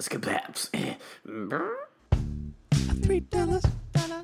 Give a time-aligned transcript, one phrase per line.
[0.00, 0.68] Skabaps.
[3.02, 4.22] Three dollars, dollar,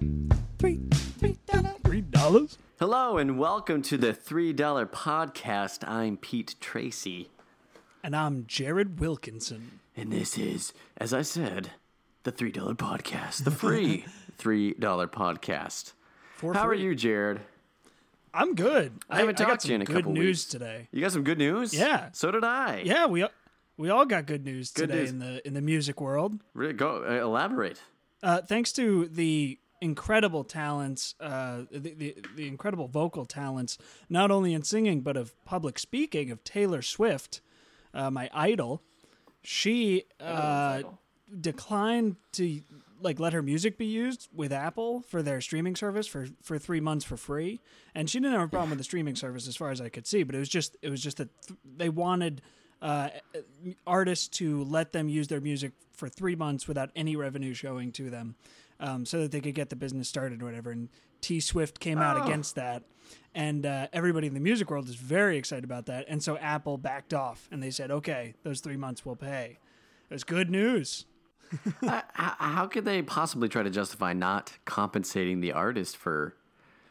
[0.58, 0.80] three,
[1.18, 2.58] three dollar, three dollars.
[2.78, 4.54] Hello and welcome to the $3
[4.90, 5.88] podcast.
[5.88, 7.28] I'm Pete Tracy.
[8.04, 9.80] And I'm Jared Wilkinson.
[9.96, 11.70] And this is, as I said,
[12.22, 14.04] the $3 podcast, the free
[14.38, 15.92] $3 podcast.
[16.36, 17.40] For How are you, Jared?
[18.32, 18.92] I'm good.
[19.10, 20.44] I haven't got talked to you in a good couple news weeks.
[20.44, 20.86] today.
[20.92, 21.74] You got some good news?
[21.74, 22.10] Yeah.
[22.12, 22.82] So did I.
[22.84, 23.26] Yeah, we
[23.76, 25.10] we all got good news Good today news.
[25.10, 26.40] in the in the music world.
[26.54, 27.80] Really, Go uh, elaborate.
[28.22, 33.76] Uh, thanks to the incredible talents, uh, the, the the incredible vocal talents,
[34.08, 37.40] not only in singing but of public speaking of Taylor Swift,
[37.92, 38.82] uh, my idol.
[39.42, 40.82] She uh,
[41.40, 42.62] declined to
[43.00, 46.80] like let her music be used with Apple for their streaming service for for three
[46.80, 47.60] months for free,
[47.94, 50.06] and she didn't have a problem with the streaming service as far as I could
[50.06, 50.22] see.
[50.22, 52.40] But it was just it was just that th- they wanted
[52.82, 53.08] uh,
[53.86, 58.10] artists to let them use their music for three months without any revenue showing to
[58.10, 58.34] them,
[58.80, 60.70] um, so that they could get the business started or whatever.
[60.70, 60.88] And
[61.20, 62.24] T Swift came out Oh.
[62.24, 62.82] against that,
[63.34, 66.04] and uh, everybody in the music world is very excited about that.
[66.08, 69.58] And so Apple backed off, and they said, "Okay, those three months will pay."
[70.10, 71.06] It was good news.
[71.86, 76.34] Uh, how, how could they possibly try to justify not compensating the artist for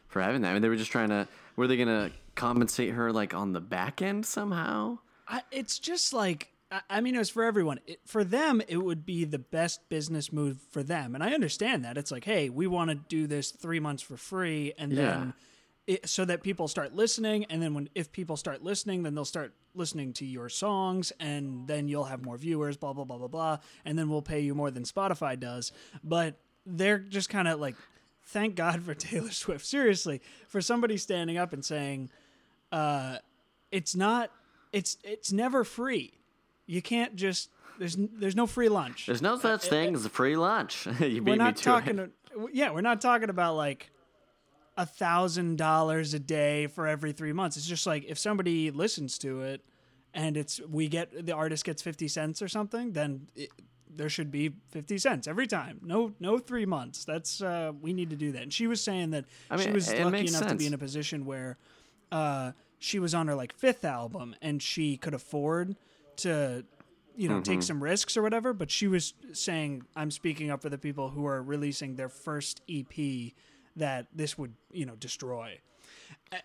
[0.08, 0.50] for having that?
[0.50, 1.28] I mean, they were just trying to.
[1.56, 4.98] Were they going to compensate her like on the back end somehow?
[5.26, 7.80] I, it's just like I, I mean, it was for everyone.
[7.86, 11.84] It, for them, it would be the best business move for them, and I understand
[11.84, 11.96] that.
[11.96, 15.34] It's like, hey, we want to do this three months for free, and then
[15.86, 19.24] it, so that people start listening, and then when if people start listening, then they'll
[19.24, 23.28] start listening to your songs, and then you'll have more viewers, blah blah blah blah
[23.28, 25.72] blah, and then we'll pay you more than Spotify does.
[26.02, 26.36] But
[26.66, 27.76] they're just kind of like,
[28.26, 29.64] thank God for Taylor Swift.
[29.64, 32.10] Seriously, for somebody standing up and saying,
[32.72, 33.18] uh,
[33.70, 34.30] it's not
[34.74, 36.12] it's it's never free.
[36.66, 39.06] You can't just there's there's no free lunch.
[39.06, 40.86] There's no such thing as a free lunch.
[41.00, 41.98] you beat we're not me to talking.
[41.98, 42.10] it.
[42.52, 43.90] Yeah, we're not talking about like
[44.76, 47.56] a thousand dollars a day for every three months.
[47.56, 49.64] It's just like if somebody listens to it
[50.12, 53.50] and it's we get the artist gets fifty cents or something, then it,
[53.88, 55.80] there should be fifty cents every time.
[55.84, 57.04] No, no three months.
[57.04, 58.42] That's uh, we need to do that.
[58.42, 61.24] And she was saying that I she was lucky enough to be in a position
[61.24, 61.58] where
[62.10, 62.52] uh,
[62.84, 65.74] she was on her like fifth album and she could afford
[66.16, 66.64] to
[67.16, 67.42] you know Mm-hmm.
[67.42, 71.08] take some risks or whatever but she was saying i'm speaking up for the people
[71.08, 72.92] who are releasing their first ep
[73.76, 75.58] that this would you know destroy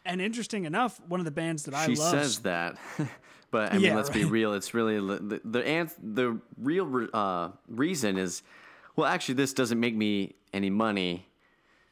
[0.05, 2.77] and interesting enough one of the bands that i She love says that,
[3.51, 4.53] but I mean, Yeah, let's be real.
[4.53, 8.44] It's really the the the real re- uh, reason is,
[8.95, 11.25] well, actually, this doesn't make me any money,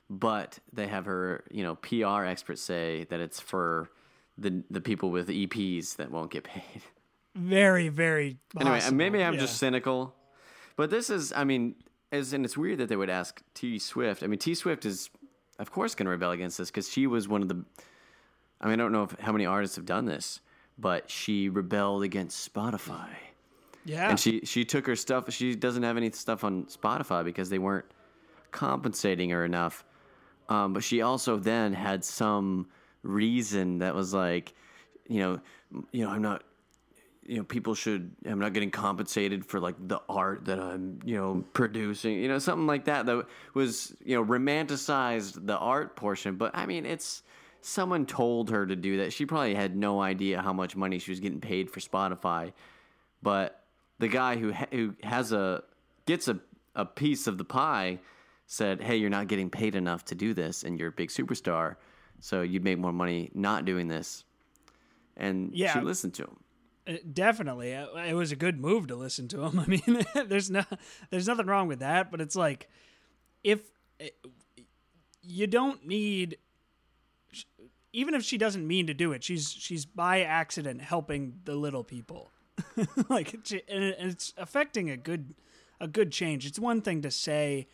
[0.09, 3.89] but they have her, you know, PR experts say that it's for
[4.37, 6.81] the the people with EPs that won't get paid.
[7.35, 8.97] very very Anyway, possible.
[8.97, 9.39] maybe I'm Yeah.
[9.41, 10.15] just cynical,
[10.75, 11.75] but this is, I mean,
[12.11, 14.23] as and it's weird that they would ask T Swift.
[14.23, 15.09] I mean, T Swift is,
[15.59, 17.63] of course, going to rebel against this because she was one of the.
[18.59, 20.39] I mean, I don't know if, how many artists have done this,
[20.79, 23.09] but she rebelled against Spotify,
[23.85, 25.31] yeah and she she took her stuff.
[25.31, 27.85] She doesn't have any stuff on Spotify because they weren't
[28.51, 29.83] compensating her enough.
[30.49, 32.67] Um, but she also then had some
[33.07, 34.53] reason that was like,
[35.07, 35.39] you know,
[35.91, 36.43] you know, I'm not
[37.27, 41.17] you know people should i'm not getting compensated for like the art that i'm you
[41.17, 46.37] know producing you know something like that that was you know romanticized the art portion.
[46.37, 47.23] But i mean it's
[47.61, 49.11] someone told her to do that.
[49.11, 52.53] She probably had no idea how much money she was getting paid for spotify.
[53.21, 53.61] But
[53.99, 55.63] the guy who ha- who has a
[56.05, 56.39] gets a,
[56.75, 57.99] a piece of the pie
[58.45, 61.75] said hey you're not getting paid enough to do this and you're a big superstar
[62.19, 64.23] so you'd make more money not doing this.
[65.15, 65.73] And Yeah.
[65.73, 66.37] she listened to him
[66.87, 67.75] Uh, definitely.
[67.75, 70.63] Uh, it was a good move to listen to him i mean there's no
[71.09, 72.69] there's nothing wrong with that but it's like
[73.43, 73.59] if
[74.01, 74.05] uh,
[75.21, 76.37] you don't need
[77.93, 81.83] even if she doesn't mean to do it she's she's by accident helping the little
[81.83, 82.29] people.
[83.09, 85.33] Like and and it's affecting a good
[85.79, 86.45] a good change.
[86.45, 87.67] It's one thing to say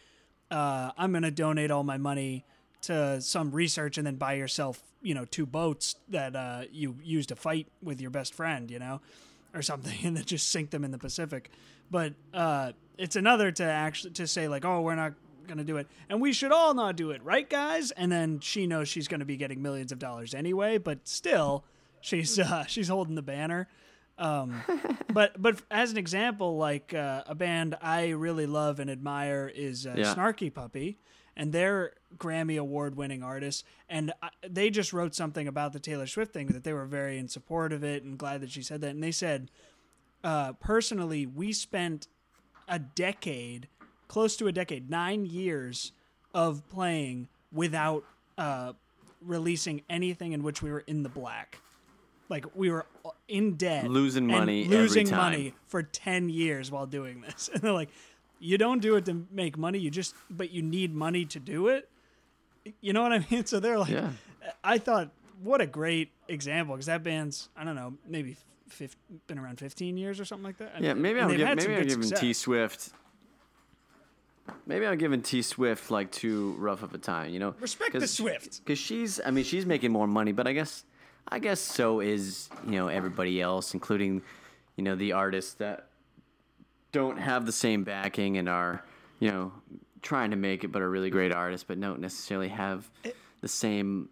[0.51, 2.45] uh, i'm going to donate all my money
[2.83, 7.25] to some research and then buy yourself you know two boats that uh, you use
[7.27, 9.01] to fight with your best friend you know
[9.53, 11.49] or something and then just sink them in the pacific.
[11.91, 15.13] But uh, it's another to actually to say like oh we're not
[15.47, 15.87] going to do it.
[16.09, 17.91] And we should all not do it right guys?
[17.91, 21.65] And then she knows she's going to be getting millions of dollars anyway but still
[22.01, 23.67] she's uh, she's holding the banner.
[24.17, 24.61] Um,
[25.13, 29.85] but but as an example, like uh, a band I really love and admire is
[29.87, 30.13] uh, Yeah.
[30.13, 30.99] Snarky Puppy,
[31.35, 36.07] and they're Grammy award winning artists, and I, they just wrote something about the Taylor
[36.07, 38.81] Swift thing that they were very in support of it and glad that she said
[38.81, 39.49] that, and they said,
[40.23, 42.07] uh, personally, we spent
[42.67, 43.67] a decade,
[44.07, 45.91] close to a decade, nine years
[46.33, 48.03] of playing without
[48.37, 48.73] uh,
[49.21, 51.59] releasing anything in which we were in the black.
[52.29, 52.85] Like we were
[53.27, 57.49] in debt, Losing money every losing money for ten years while doing this.
[57.53, 57.89] And they're like,
[58.43, 59.79] you don't do it to make money.
[59.79, 61.89] You just, but you need money to do it.
[62.81, 63.45] You know what I mean?
[63.51, 64.09] So they're like, Yeah.
[64.63, 65.11] I thought,
[65.41, 68.35] what a great example because that band's, I don't know, maybe
[68.69, 68.97] fif-
[69.27, 70.81] been around 15 years or something like that.
[70.81, 72.09] Yeah, maybe I'm, give, maybe I'm giving.
[72.11, 72.91] T Swift.
[74.65, 77.55] Maybe I'm giving T Swift like too rough of a time, you know.
[77.61, 78.59] Respect the Swift.
[78.63, 79.21] because she's.
[79.25, 80.83] I mean, she's making more money, but I guess,
[81.29, 84.21] I guess so is you know everybody else, including,
[84.75, 85.87] you know, the artists that
[86.93, 88.83] don't have the same backing and are,
[89.19, 89.51] you know,
[90.01, 92.89] trying to make it, but are really great artists, but don't necessarily have
[93.41, 94.07] the same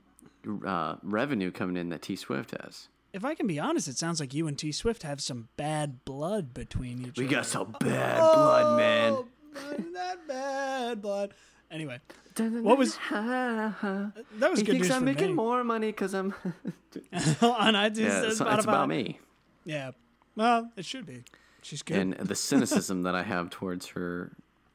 [0.65, 2.89] uh, revenue coming in that T Swift has.
[3.13, 6.03] If I can be honest, it sounds like you and T Swift have some bad
[6.05, 7.35] blood between each We other.
[7.35, 9.13] got some bad blood, man.
[9.13, 9.25] Oh,
[9.91, 11.33] Not bad blood.
[11.69, 11.99] Anyway,
[12.37, 15.33] What was- that that was He good thinks news I'm making me.
[15.33, 16.33] more money because I'm.
[17.41, 19.19] on iTunes, yeah, it's it's, about, it's about me
[19.65, 19.91] Yeah.
[20.35, 21.23] Well, it should be.
[21.61, 21.97] She's good.
[21.97, 24.31] and the cynicism that I have towards her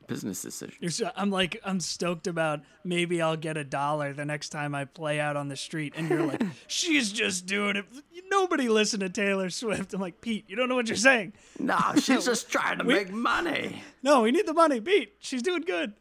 [0.06, 0.79] business decisions.
[0.81, 4.75] You're so, I'm like I'm stoked about maybe I'll get a dollar the next time
[4.75, 7.85] I play out on the street, and you're like, she's just doing it.
[8.31, 9.94] Nobody listen to Taylor Swift.
[9.94, 11.33] I'm like, Pete, you don't know what you're saying.
[11.59, 13.83] No, she's just trying to make money.
[14.03, 15.15] No, we need the money, Pete.
[15.19, 15.94] She's doing good.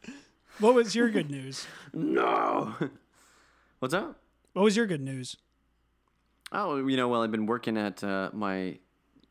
[0.60, 1.66] What was your good news?
[1.94, 2.74] No.
[3.80, 4.20] What's up?
[4.52, 5.38] What was your good news?
[6.52, 8.80] Oh, you know, well, I've been working at uh, my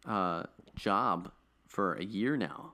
[0.06, 0.44] uh,
[0.76, 1.30] job
[1.74, 2.72] for a year now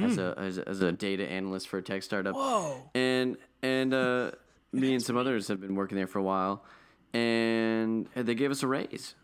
[0.00, 2.34] as a as a, as a data analyst for a tech startup.
[2.36, 2.90] Whoa.
[2.94, 4.30] and and uh,
[4.72, 6.62] me and some others have been working there for a while,
[7.12, 9.14] and they gave us a raise.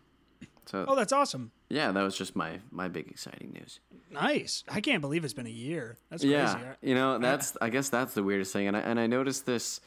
[0.65, 1.51] So Oh, that's awesome.
[1.69, 3.79] yeah, that was just my my big exciting news.
[4.11, 4.63] Nice.
[4.67, 5.97] I can't believe it's been a year.
[6.09, 6.35] That's crazy.
[6.35, 9.45] Yeah, you know that's I guess that's the weirdest thing, and I and I noticed
[9.45, 9.79] this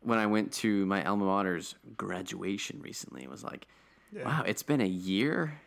[0.00, 3.22] when I went to my alma mater's graduation recently.
[3.22, 3.66] It was like,
[4.12, 5.58] wow, it's been a year.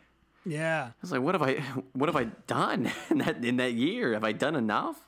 [0.45, 0.89] Yeah.
[0.89, 1.55] I was like, what have I
[1.93, 4.13] what have I done in that in that year?
[4.13, 5.07] Have I done enough?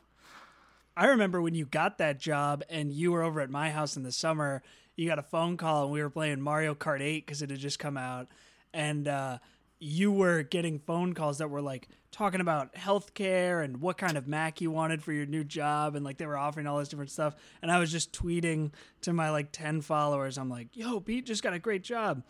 [0.95, 4.03] I remember when you got that job and you were over at my house in
[4.03, 4.61] the summer.
[4.95, 7.57] You got a phone call and we were playing Mario Kart 8 because it had
[7.57, 8.27] just come out.
[8.75, 9.39] And uh,
[9.79, 14.27] you were getting phone calls that were like talking about healthcare and what kind of
[14.27, 15.95] Mac you wanted for your new job.
[15.95, 17.35] And like they were offering all this different stuff.
[17.63, 18.71] And I was just tweeting
[19.01, 20.37] to my like 10 followers.
[20.37, 22.21] I'm like, yo, Pete just got a great job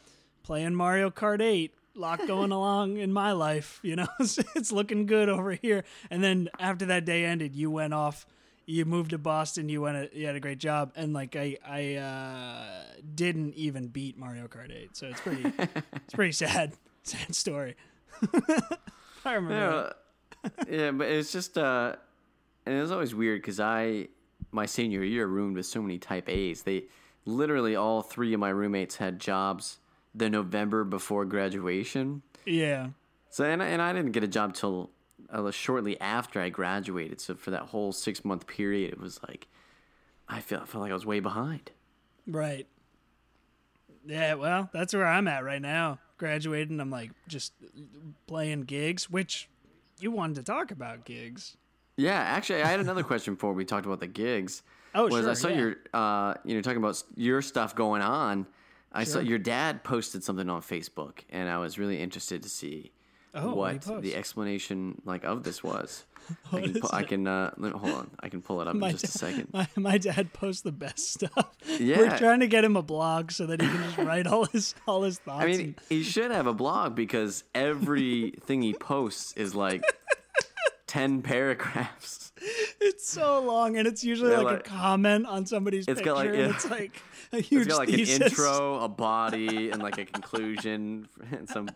[0.41, 1.73] playing Mario Kart 8.
[1.95, 4.07] Lot going along in my life, you know.
[4.19, 5.83] it's looking good over here.
[6.09, 8.25] And then after that day ended, you went off
[8.65, 9.69] you moved to Boston.
[9.69, 10.13] You went.
[10.13, 12.83] You had a great job, and like I, I uh,
[13.15, 14.95] didn't even beat Mario Kart 8.
[14.95, 15.51] So it's pretty,
[15.95, 16.73] it's pretty sad,
[17.03, 17.75] sad story.
[19.25, 19.93] I remember.
[20.43, 21.95] Yeah, yeah, but it's just uh,
[22.65, 24.07] and it was always weird because I
[24.51, 26.63] my senior year roomed with so many Type A's.
[26.63, 26.85] They
[27.25, 29.79] literally all three of my roommates had jobs
[30.15, 32.21] the November before graduation.
[32.45, 32.89] Yeah,
[33.29, 34.89] So and I, and I didn't get a job till
[35.29, 37.21] uh, shortly after I graduated.
[37.21, 39.47] So for that whole six month period, it was like
[40.27, 41.71] I felt felt like I was way behind.
[42.27, 42.67] right.
[44.05, 45.99] Yeah, well, that's where I'm at right now.
[46.17, 47.53] Graduating, I'm like just
[48.27, 49.47] playing gigs, which
[49.99, 51.55] you wanted to talk about gigs.
[51.95, 54.63] Yeah, actually, I had another question before we talked about the gigs.
[54.93, 55.57] Oh, was I saw yeah.
[55.57, 58.45] your uh, you know talking about your stuff going on.
[58.93, 62.91] I saw your dad posted something on Facebook, and I was really interested to see
[63.35, 66.05] Oh, what what the explanation like of this was.
[66.53, 68.11] I can, pu- I can uh, hold on.
[68.21, 69.49] I can pull it up in My just a second.
[69.51, 71.49] My, my dad posts the best stuff.
[71.79, 71.97] Yeah.
[71.97, 74.73] We're trying to get him a blog so that he can just write all his
[74.87, 75.43] all his thoughts.
[75.43, 79.83] I mean, and- he should have a blog because everything he posts is like
[80.93, 82.31] ten paragraphs.
[82.79, 86.15] It's so long, and it's usually Yeah, like, a comment on somebody's It's picture, got,
[86.17, 86.49] like, and yeah.
[86.49, 88.17] it's like a huge It's got like thesis.
[88.17, 91.69] an intro, a body, and like a conclusion, and some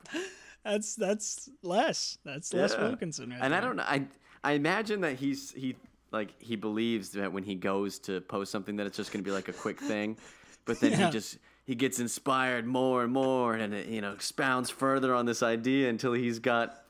[0.64, 2.18] That's that's less.
[2.26, 2.84] That's Les Yeah.
[2.84, 3.84] Wilkinson, right and I don't know.
[3.88, 4.06] I
[4.44, 5.76] I imagine that he's he
[6.12, 9.28] like he believes that when he goes to post something that it's just going to
[9.28, 10.18] be like a quick thing,
[10.66, 14.70] but then he just he gets inspired more and more, and it, you know expounds
[14.70, 16.84] further on this idea until he's got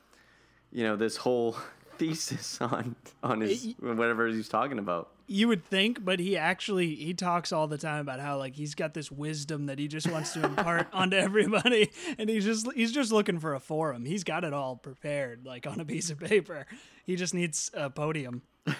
[0.72, 1.56] you know this whole
[1.98, 5.10] thesis on on his whatever he's talking about.
[5.30, 8.74] You would think, but he actually he talks all the time about how like he's
[8.74, 12.92] got this wisdom that he just wants to impart onto everybody, and he's just he's
[12.92, 14.04] just looking for a forum.
[14.06, 16.66] He's got it all prepared, like on a piece of paper.
[17.04, 18.42] He just needs a podium.
[18.64, 18.78] what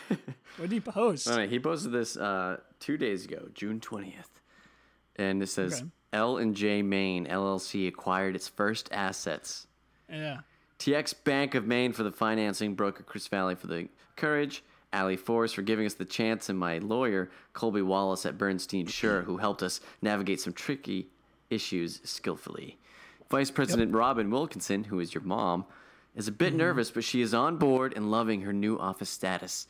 [0.58, 1.28] did he post?
[1.28, 4.40] Right, he posted this uh, two days ago, June twentieth,
[5.16, 5.90] and it says Okay.
[6.14, 9.66] L and J Main LLC acquired its first assets
[10.10, 10.38] Yeah.
[10.78, 15.54] TD Bank of Maine for the financing, broker Chris Valley for the courage, Ali Forrest
[15.54, 19.62] for giving us the chance, and my lawyer, Colby Wallace at Bernstein Shur, who helped
[19.62, 21.08] us navigate some tricky
[21.50, 22.78] issues skillfully.
[23.30, 25.66] Vice President Robin Wilkinson, who is your mom,
[26.16, 29.66] is a bit nervous, but she is on board and loving her new office status.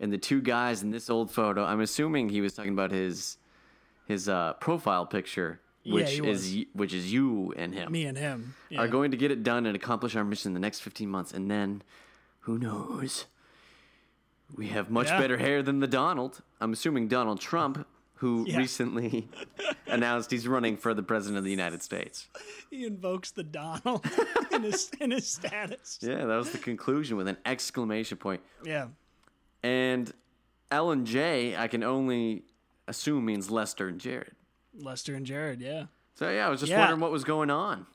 [0.00, 3.38] And the two guys in this old photo, I'm assuming he was talking about his
[4.06, 5.60] his uh, profile picture,
[5.92, 6.24] which he is
[6.54, 6.64] was.
[6.72, 8.54] which is you and him Me and him.
[8.70, 8.80] Yeah.
[8.80, 11.32] are going to get it done and accomplish our mission in the next 15 months.
[11.32, 11.82] And then,
[12.40, 13.26] who knows?
[14.54, 15.18] We have much Yeah.
[15.20, 16.42] better hair than the Donald.
[16.60, 18.58] I'm assuming Donald Trump, who Yeah.
[18.58, 19.28] recently
[19.86, 22.28] announced he's running for the president of the United States.
[22.70, 24.04] he invokes the Donald
[24.52, 25.98] in his in his status.
[26.00, 28.40] Yeah, that was the conclusion with an exclamation point.
[28.64, 28.88] Yeah.
[29.62, 30.12] And
[30.70, 32.44] L and J, I can only
[32.88, 34.32] assume means Lester and Jared.
[34.78, 35.60] Lester and Jared.
[35.60, 35.84] Yeah.
[36.14, 36.78] So yeah, I was just Yeah.
[36.80, 37.86] wondering what was going on.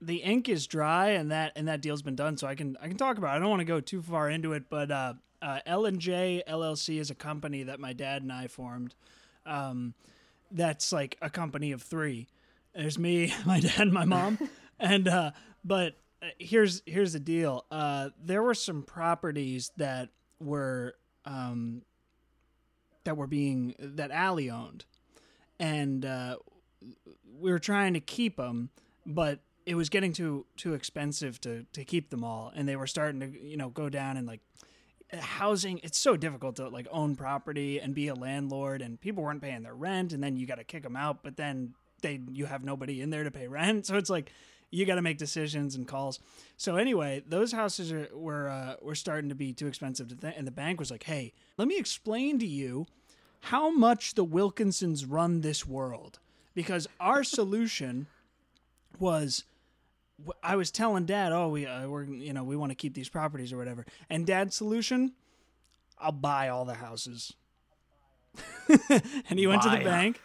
[0.00, 2.86] the ink is dry and that and that deal's been done so i can i
[2.86, 5.12] can talk about it i don't want to go too far into it but uh
[5.42, 8.94] uh l&j llc is a company that my dad and i formed
[9.44, 9.94] um
[10.52, 12.28] that's like a company of three
[12.76, 14.38] there's me my dad and my mom
[14.78, 15.32] and uh
[15.64, 21.82] but uh, here's here's the deal uh there were some properties that were um
[23.02, 24.84] that were being that Allie owned
[25.58, 26.36] and uh
[27.40, 28.70] we were trying to keep them,
[29.06, 32.86] but it was getting too too expensive to to keep them all, and they were
[32.86, 34.40] starting to you know go down and like
[35.12, 35.78] housing.
[35.82, 39.62] It's so difficult to like own property and be a landlord, and people weren't paying
[39.62, 42.64] their rent, and then you got to kick them out, but then they you have
[42.64, 44.32] nobody in there to pay rent, so it's like
[44.70, 46.18] you got to make decisions and calls.
[46.58, 50.46] So anyway, those houses are, were uh, were starting to be too expensive to and
[50.46, 52.86] the bank was like, "Hey, let me explain to you
[53.40, 56.18] how much the Wilkinsons run this world."
[56.54, 58.06] Because our solution
[58.98, 59.44] was
[60.42, 63.08] I was telling dad, "Oh, we uh, we're you know, we want to keep these
[63.08, 65.12] properties or whatever." And dad's solution,
[65.98, 67.34] I'll buy all the houses.
[69.28, 70.20] and he went to the bank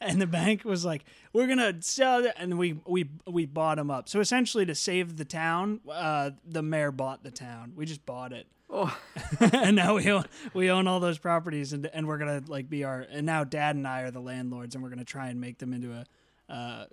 [0.00, 3.90] and the bank was like, "We're gonna sell it," and we we we bought them
[3.90, 4.08] up.
[4.08, 7.72] So essentially, to save the town, uh, the mayor bought the town.
[7.76, 8.96] We just bought it, Oh,
[9.40, 12.84] and now we own we own all those properties, and and we're gonna like be
[12.84, 13.00] our.
[13.10, 15.72] And now Dad and I are the landlords, and we're gonna try and make them
[15.72, 16.04] into a
[16.52, 16.86] uh,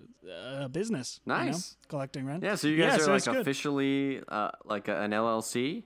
[0.61, 1.19] a business.
[1.25, 1.75] you know, Nice.
[1.87, 2.43] collecting rent.
[2.43, 2.55] yeah.
[2.55, 5.83] So you guys so are it's like officially uh, like a, an LLC.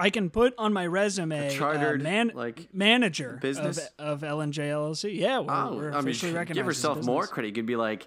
[0.00, 3.78] I can put on my resume chartered, uh, man, like, manager business?
[3.98, 5.18] of, of LNJ LLC.
[5.18, 6.54] Yeah, we're, Oh, we're I mean, officially recognized.
[6.54, 7.48] give a yourself more credit.
[7.48, 8.06] You could be like,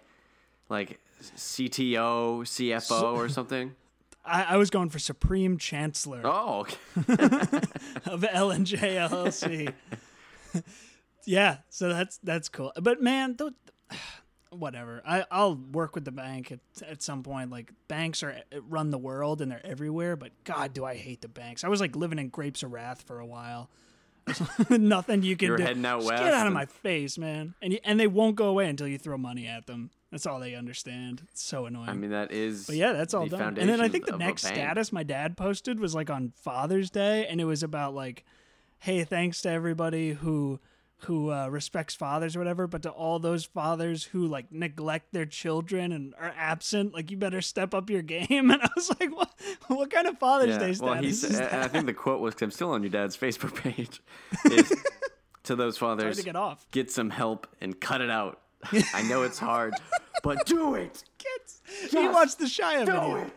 [0.70, 3.76] like CTO, CFO, or something.
[4.24, 6.76] I, I was going for Supreme Chancellor Oh, okay.
[8.06, 8.78] of LNJ
[9.10, 9.74] LLC.
[11.26, 12.72] yeah, so that's that's cool.
[12.82, 13.54] But man, th-
[14.52, 15.02] whatever.
[15.06, 17.50] I I'll work with the bank at, at some point.
[17.52, 20.16] Like banks are eh, run the world and they're everywhere.
[20.16, 21.64] But God, do I hate the banks.
[21.64, 23.70] I was like living in Grapes of Wrath for a while.
[24.70, 25.64] Nothing you can You were do.
[25.64, 27.56] heading out Just west Get out of and- my face, man.
[27.62, 29.90] And you, and they won't go away until you throw money at them.
[30.12, 31.22] That's all they understand.
[31.32, 31.88] It's so annoying.
[31.90, 32.68] I mean, that is.
[32.68, 33.58] But yeah, that's all the done.
[33.58, 37.26] And then I think the next status my dad posted was like on Father's Day,
[37.28, 38.26] and it was about like,
[38.80, 40.60] "Hey, thanks to everybody who
[41.06, 45.26] who uh, respects fathers or whatever, but to all those fathers who like neglect their
[45.26, 49.16] children and are absent, like you better step up your game." And I was like,
[49.16, 49.32] "What?
[49.68, 50.58] What kind of Father's Yeah.
[50.60, 52.92] Day status Well, is and I think the quote was, 'cause I'm still on your
[52.92, 54.02] dad's Facebook page.
[54.52, 54.72] Is,
[55.44, 56.68] to those fathers, to get off.
[56.72, 58.41] get some help and cut it out.
[58.94, 59.74] I know it's hard,
[60.24, 61.04] but do it.
[61.18, 63.32] Kids, he watched the Shia Do video.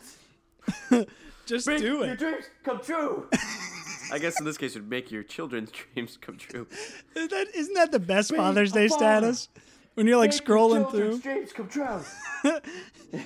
[1.00, 1.09] it.
[1.47, 2.07] Just Make do it.
[2.07, 3.28] your dreams come true.
[4.12, 6.66] I guess in this case, it would make your children's dreams come true.
[7.14, 8.99] Isn't that, isn't that the best Father's Day father.
[9.35, 9.49] status?
[9.95, 11.33] When you're like Make scrolling children's through.
[11.35, 12.00] dreams come true.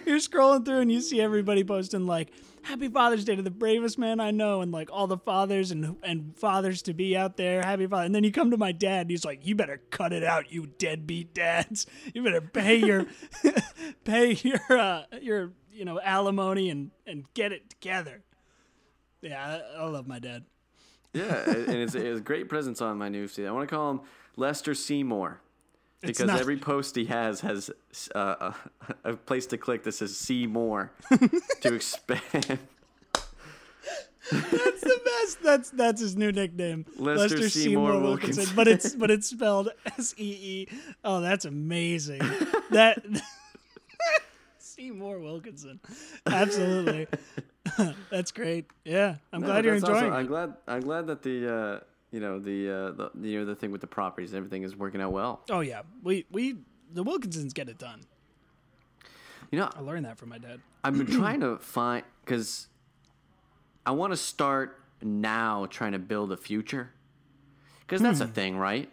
[0.06, 2.30] you're scrolling through and you see everybody posting like
[2.68, 5.96] happy father's day to the bravest man i know and like all the fathers and
[6.02, 7.62] and fathers to be out there.
[7.62, 10.12] Happy father and then you come to my dad and he's like you better cut
[10.12, 11.86] it out you deadbeat dads.
[12.14, 13.06] You better pay your
[14.04, 18.22] pay your uh your you know alimony and and get it together.
[19.20, 20.44] Yeah i, I love my dad.
[21.14, 23.46] Yeah, and it's, it's great presence on my new feed.
[23.46, 24.00] I want to call him
[24.36, 25.40] Lester Seymour
[26.02, 27.70] because not- every post he has has
[28.14, 28.52] uh,
[29.04, 30.92] a, a place to click that says "See More"
[31.62, 32.58] to expand.
[34.30, 35.42] That's the best.
[35.42, 38.46] That's that's his new nickname, Lester Seymour Wilkinson.
[38.54, 40.78] But it's but it's spelled S E E.
[41.02, 42.20] Oh, that's amazing.
[42.70, 43.02] That
[44.58, 45.80] Seymour Wilkinson.
[46.26, 47.06] Absolutely.
[48.10, 48.66] that's great.
[48.84, 49.96] Yeah, I'm glad you're That's awesome.
[49.96, 50.54] enjoying I'm glad.
[50.66, 53.80] I'm glad that the uh, you know the, uh, the you know the thing with
[53.80, 55.40] the properties, everything is working out well.
[55.50, 56.56] Oh yeah, we we
[56.92, 58.00] the Wilkinsons get it done.
[59.50, 60.60] You know, I learned that from my dad.
[60.84, 62.68] I've been trying to find because
[63.86, 66.90] I want to start now trying to build a future.
[67.80, 68.90] Because that's a thing, right?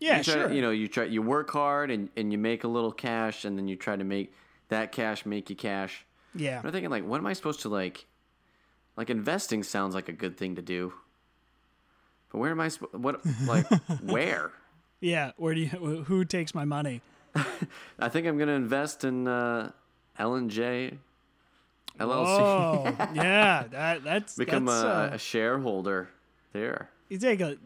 [0.00, 0.52] Yeah, you try, sure.
[0.52, 3.56] You know, you try you work hard and, and you make a little cash and
[3.56, 4.32] then you try to make
[4.68, 6.04] that cash make you cash.
[6.34, 6.58] yeah.
[6.58, 8.06] And I'm thinking like, what am I supposed to like?
[8.96, 10.92] Like investing sounds like a good thing to do.
[12.30, 12.68] But where am I?
[12.68, 13.66] Sp- what like
[14.02, 14.52] where?
[15.00, 15.32] Yeah.
[15.36, 15.68] Where do you?
[15.68, 17.00] Who takes my money?
[17.98, 19.70] I think I'm gonna invest in uh,
[20.18, 20.98] L and J
[21.98, 22.26] LLC.
[22.26, 23.64] Oh, yeah.
[23.70, 26.08] That that's Become that's, a, uh, a shareholder
[26.52, 26.90] there.
[27.08, 27.56] you take a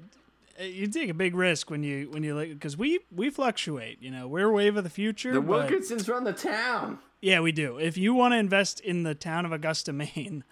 [0.61, 4.01] you take a big risk when you when you like because we we fluctuate.
[4.03, 5.33] You know, we're wave of the future.
[5.33, 6.99] The but- Wilkinsons run the town.
[7.21, 7.79] yeah, we do.
[7.79, 10.45] If you want to invest in the town of Augusta, Maine,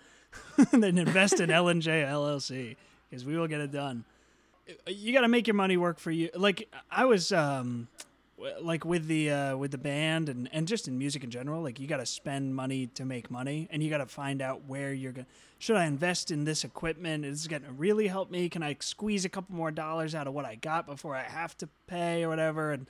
[0.73, 2.77] then invest in L and J LLC
[3.11, 4.05] because we will get it done.
[4.87, 6.31] You got to make your money work for you.
[6.35, 7.89] Like I was, um,
[8.63, 11.63] like with the uh, with the band and and just in music in general.
[11.63, 14.63] Like you got to spend money to make money, and you got to find out
[14.67, 15.27] where you're going.
[15.59, 17.25] Should I invest in this equipment?
[17.25, 18.49] Is this going to really help me?
[18.49, 21.57] Can I squeeze a couple more dollars out of what I got before I have
[21.59, 22.73] to pay or whatever?
[22.73, 22.87] And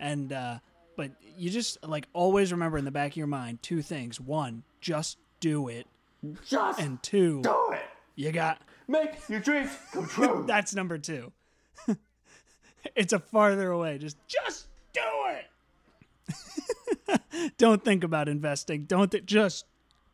[0.00, 0.58] and uh,
[0.96, 4.62] but you just like always remember in the back of your mind two things: one,
[4.80, 5.86] just do it,
[6.46, 7.82] Just and two, do it.
[8.14, 10.44] you got Make your dreams come true.
[10.46, 11.32] that's number two.
[12.96, 13.98] it's a farther away.
[13.98, 15.46] Just just do it.
[17.58, 18.84] Don't think about investing.
[18.84, 19.66] Don't th- just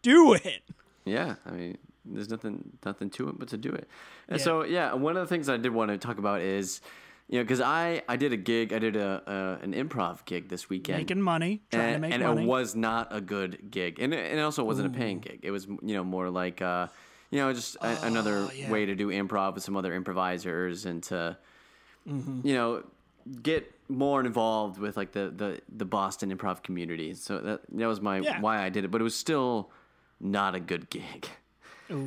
[0.02, 0.62] do it.
[1.04, 3.88] yeah, I mean, there's nothing nothing to it but to do it.
[4.28, 4.44] And Yeah.
[4.44, 6.80] so, yeah, one of the things I did want to talk about is,
[7.28, 9.22] you know, because I I did a gig, I did a,
[9.60, 10.98] a an improv gig this weekend.
[10.98, 12.40] Making money, trying and, to make and money.
[12.40, 15.20] And it was not a good gig, and it, and it also wasn't a paying
[15.20, 15.40] gig.
[15.42, 16.88] It was you know more like uh,
[17.30, 18.70] you know just a, another Oh, yeah.
[18.70, 21.36] way to do improv with some other improvisers and to
[22.08, 22.46] Mm-hmm.
[22.46, 22.82] you know
[23.42, 27.12] get more involved with like the the, the Boston improv community.
[27.14, 28.40] So that that was my Yeah.
[28.40, 29.70] why I did it, but it was still
[30.18, 31.28] not a good gig.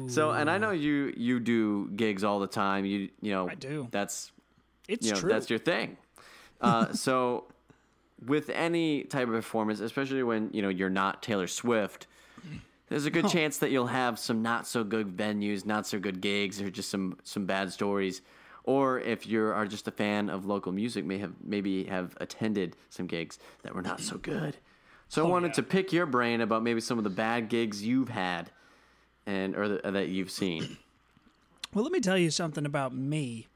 [0.07, 2.85] So and I know you you do gigs all the time.
[2.85, 3.89] You you know I do.
[3.91, 4.31] That's
[4.87, 5.29] it's you know true.
[5.29, 5.97] that's your thing.
[6.61, 7.45] Uh, so
[8.25, 12.07] with any type of performance, especially when you know you're not Taylor Swift,
[12.89, 16.21] there's a good chance that you'll have some not so good venues, not so good
[16.21, 18.21] gigs, or just some some bad stories.
[18.65, 22.77] Or if you are just a fan of local music, may have maybe have attended
[22.89, 24.57] some gigs that were not so good.
[25.09, 25.53] So I wanted yeah.
[25.55, 28.49] to pick your brain about maybe some of the bad gigs you've had,
[29.25, 30.77] and or the, that you've seen.
[31.73, 33.47] well, let me tell you something about me.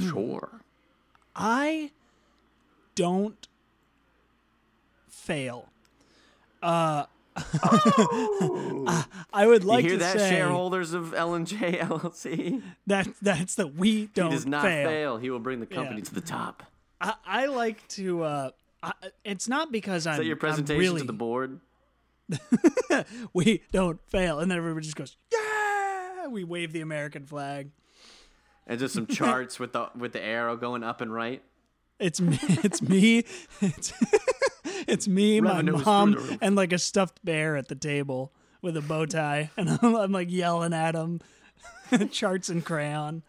[0.00, 0.60] sure.
[1.34, 1.90] I
[2.94, 3.48] don't
[5.08, 5.68] fail.
[6.62, 7.06] Uh,
[9.32, 12.62] I would like you hear to that, say shareholders of LNJ LLC?
[12.86, 14.88] that that's the we don't He does not fail.
[14.88, 15.16] fail.
[15.18, 16.04] He will bring the company Yeah.
[16.04, 16.62] to the top.
[17.00, 18.22] I, I like to.
[18.22, 18.50] Uh,
[18.82, 18.92] I,
[19.24, 20.12] it's not because I'm.
[20.14, 21.60] Is that your I'm presentation really, to the board?
[23.34, 27.70] We don't fail, and then everybody just goes, "Yeah!" We wave the American flag.
[28.66, 31.42] And just some charts with the with the arrow going up and right.
[31.98, 32.38] It's me.
[32.42, 33.24] It's me.
[33.60, 33.92] It's,
[34.88, 36.38] it's me, Revenue my mom, through the roof.
[36.42, 40.12] and like a stuffed bear at the table with a bow tie, and I'm, I'm
[40.12, 41.20] like yelling at him,
[42.10, 43.22] charts and crayon.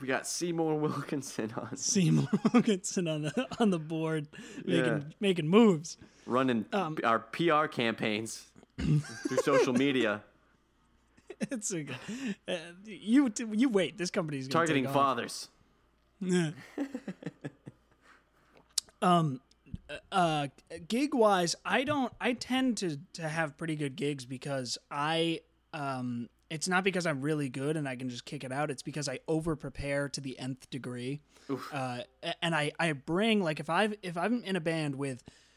[0.00, 4.28] We got Seymour Wilkinson on Seymour Wilkinson on the on the board,
[4.64, 5.00] making Yeah.
[5.20, 5.98] making moves.
[6.26, 8.46] running Um, our PR campaigns
[8.78, 10.22] through social media,
[11.50, 11.84] It's a,
[12.48, 13.98] uh, you you wait.
[13.98, 14.94] This company's targeting take off.
[14.94, 15.48] fathers.
[20.12, 20.46] Uh
[20.88, 25.40] gig wise i don't i tend to to have pretty good gigs because i
[25.72, 28.82] um it's not because i'm really good and i can just kick it out it's
[28.82, 31.20] because i over prepare to the nth degree
[31.72, 31.98] uh
[32.42, 35.28] and i i bring like if i've if i'm in a band with You're a
[35.28, 35.49] pessimist.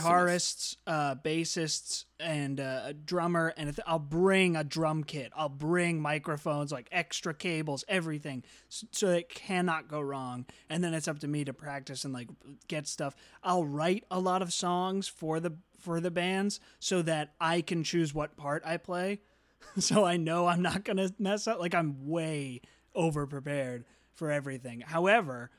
[0.00, 5.32] Guitarists, uh, bassists, and uh, a drummer, and if, I'll bring a drum kit.
[5.36, 10.46] I'll bring microphones, like extra cables, everything, s- so it cannot go wrong.
[10.68, 12.28] And then it's up to me to practice and like
[12.68, 13.14] get stuff.
[13.42, 17.84] I'll write a lot of songs for the for the bands so that I can
[17.84, 19.20] choose what part I play,
[19.78, 21.60] so I know I'm not gonna mess up.
[21.60, 22.60] Like I'm way
[22.94, 24.80] over prepared for everything.
[24.80, 25.50] However,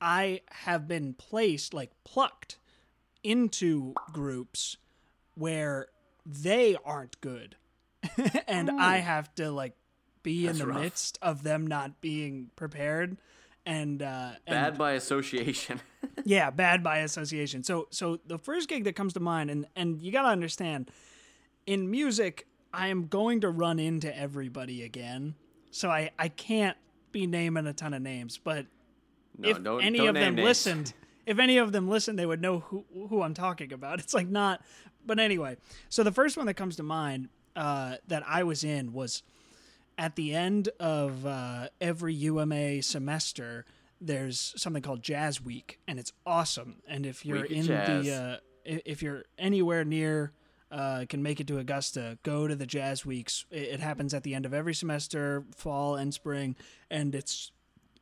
[0.00, 2.58] I have been placed like plucked
[3.24, 4.76] into groups
[5.34, 5.88] where
[6.24, 7.56] they aren't good
[8.46, 9.74] and i have to like
[10.22, 10.80] be in the rough.
[10.80, 13.16] midst of them not being prepared
[13.66, 15.80] and uh and Bad by association.
[16.24, 20.00] yeah bad by association so so the first gig that comes to mind and and
[20.02, 20.90] you got to understand
[21.66, 25.34] in music i am going to run into everybody again
[25.70, 26.76] so i i can't
[27.10, 28.66] be naming a ton of names but
[29.38, 30.44] No, if don't, any don't of them names.
[30.46, 30.92] listened,
[31.26, 33.98] if any of them listened, they would know who who I'm talking about.
[34.04, 34.62] It's like not,
[35.04, 35.56] but anyway.
[35.88, 39.22] So the first one that comes to mind uh, that I was in was
[39.96, 43.64] at the end of uh, every UMA semester,
[44.00, 46.76] there's something called Jazz Week, and it's awesome.
[46.88, 50.32] And if you're Week in the, uh, if you're anywhere near,
[50.70, 53.44] uh, can make it to Augusta, go to the Jazz Weeks.
[53.50, 56.56] It, it happens at the end of every semester, fall and spring,
[56.90, 57.52] and it's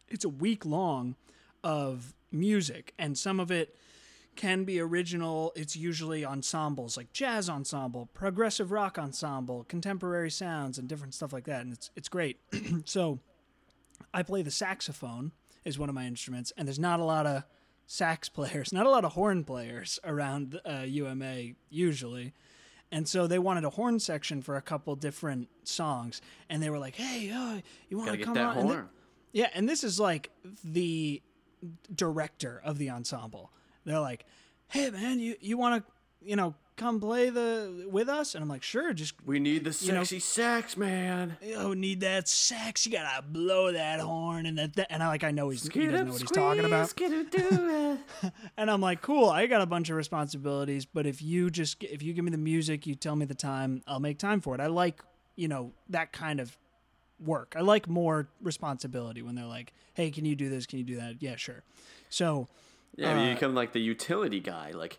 [0.08, 1.16] it's a week long
[1.62, 3.76] of music, and some of it
[4.36, 5.52] can be original.
[5.54, 11.44] It's usually ensembles like jazz ensemble, progressive rock ensemble, contemporary sounds, and different stuff like
[11.44, 11.62] that.
[11.62, 12.40] And it's it's great.
[12.84, 13.20] so
[14.12, 15.32] I play the saxophone
[15.64, 17.44] is one of my instruments, and there's not a lot of
[17.86, 22.32] sax players, not a lot of horn players around uh, UMA usually.
[22.90, 26.78] And so they wanted a horn section for a couple different songs, and they were
[26.78, 28.88] like, "Hey, uh, you want Gotta come on?" And
[29.32, 30.30] yeah, and this is like
[30.62, 31.22] the
[31.94, 33.50] director of the ensemble.
[33.84, 34.24] They're like,
[34.68, 35.92] "Hey, man, you you want to
[36.28, 39.70] you know come play the with us?" And I'm like, "Sure, just We need the
[39.92, 41.36] know- sexy sax, man.
[41.56, 42.86] oh need that sax.
[42.86, 45.86] You gotta blow that horn and that, that- and I like I know he's he
[45.86, 46.92] doesn't know what he's talking about.
[48.56, 49.28] And I'm like, cool.
[49.28, 52.38] I got a bunch of responsibilities, but if you just if you give me the
[52.38, 54.60] music, you tell me the time, I'll make time for it.
[54.60, 55.02] I like
[55.36, 56.56] you know that kind of
[57.22, 57.54] work.
[57.56, 60.66] I like more responsibility when they're like, hey, can you do this?
[60.66, 61.16] Can you do that?
[61.22, 61.62] Yeah, sure.
[62.10, 62.48] So
[62.96, 64.72] Yeah, you Uh, become like the utility guy.
[64.72, 64.98] Like,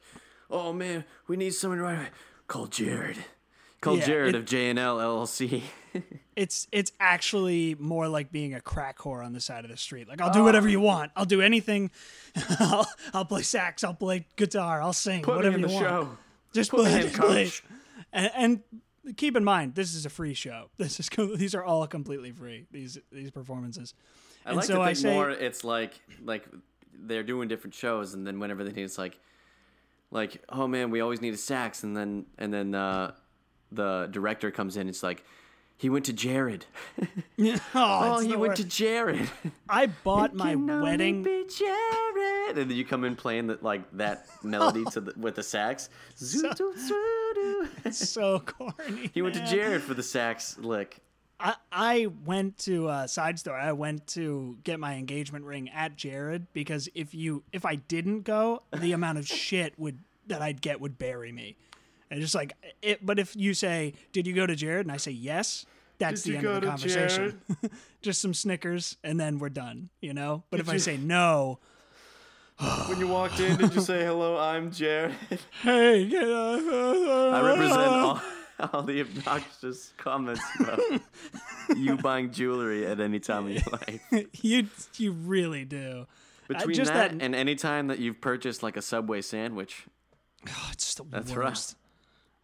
[0.49, 2.07] oh man, we need someone right away.
[2.47, 3.17] Call Jared.
[3.81, 5.61] Call Yeah, Jared it- of JNL LLC.
[6.35, 10.07] it's it's actually more like being a crack whore on the side of the street.
[10.07, 11.11] Like I'll do whatever you want.
[11.15, 11.91] I'll do anything.
[12.59, 13.83] I'll, I'll play sax.
[13.83, 14.81] I'll play guitar.
[14.81, 15.21] I'll sing.
[15.23, 15.85] Put whatever you the want.
[15.85, 16.17] show.
[16.53, 17.51] Just Put play, in, play.
[18.11, 18.59] And, and
[19.17, 20.69] keep in mind, this is a free show.
[20.77, 22.65] This is co- these are all completely free.
[22.71, 23.93] These these performances.
[24.45, 25.29] I and like so to I think say, more.
[25.29, 26.45] It's like like
[26.93, 29.19] they're doing different shows, and then whenever they need, it's like
[30.11, 33.13] like oh man, we always need a sax, and then and then uh,
[33.71, 34.87] the director comes in.
[34.87, 35.23] It's like
[35.77, 36.65] he went to Jared.
[37.39, 39.29] oh, Oh, he went to Jared.
[39.67, 41.23] I bought my wedding.
[41.23, 45.35] be Jared, and then you come in playing that like that melody to the, with
[45.35, 45.89] the sax.
[47.91, 49.09] so corny.
[49.13, 49.45] he went to.
[49.45, 50.99] Jared for the sax lick.
[51.39, 53.59] I, I went to uh, side story.
[53.59, 58.21] I went to get my engagement ring at Jared because if you if I didn't
[58.21, 61.57] go, the amount of shit would that I'd get would bury me.
[62.11, 64.97] And just like it, but if you say, "Did you go to Jared?" and I
[64.97, 65.65] say yes,
[65.97, 67.41] that's Did the end of the conversation.
[68.01, 69.89] just some Snickers, and then we're done.
[70.01, 70.43] You know.
[70.51, 71.59] But if I say no,
[72.87, 74.37] When you walked in, did you say hello?
[74.37, 75.13] I'm Jared.
[75.61, 78.21] hey, get, I represent all,
[78.73, 80.79] all the obnoxious comments about
[81.75, 84.27] you buying jewelry at any time of your life.
[84.41, 86.05] you you really do.
[86.47, 89.85] Between just that, that- and any time that you've purchased like a Subway sandwich,
[90.47, 91.75] Oh, it's the That's worst.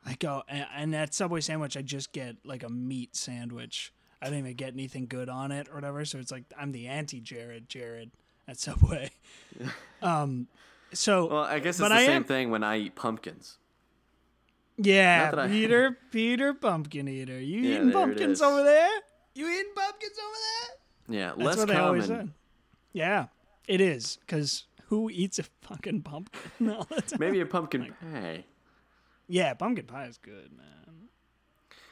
[0.05, 3.93] I go and, and that Subway sandwich, I just get like a meat sandwich.
[4.21, 6.03] I don't even get anything good on it or whatever.
[6.05, 8.11] So it's like I'm the anti Jared Jared
[8.47, 9.11] at Subway.
[10.01, 10.47] um,
[10.93, 13.57] so well, I guess it's the I same am- thing when I eat pumpkins.
[14.77, 17.39] yeah, that I- Peter Peter Pumpkin Eater.
[17.39, 18.89] You Yeah, eating pumpkins over there?
[19.35, 21.19] You eating pumpkins over there?
[21.19, 22.33] Yeah, That's less what they common.
[22.93, 23.27] Yeah,
[23.67, 27.19] it is because who eats a fucking pumpkin all the time?
[27.19, 28.45] Maybe a pumpkin pie.
[29.29, 31.07] Yeah, pumpkin pie is good, man.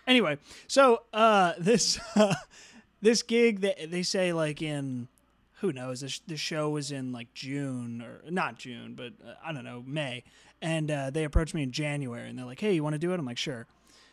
[0.07, 1.99] Anyway, so uh, this
[3.01, 5.07] this gig they they say like in
[5.59, 9.53] who knows the, the show was in like June or not June, but uh, I
[9.53, 10.23] don't know May,
[10.61, 13.13] and uh, they approached me in January and they're like, "Hey, you want to do
[13.13, 13.67] it?" I'm like, "Sure."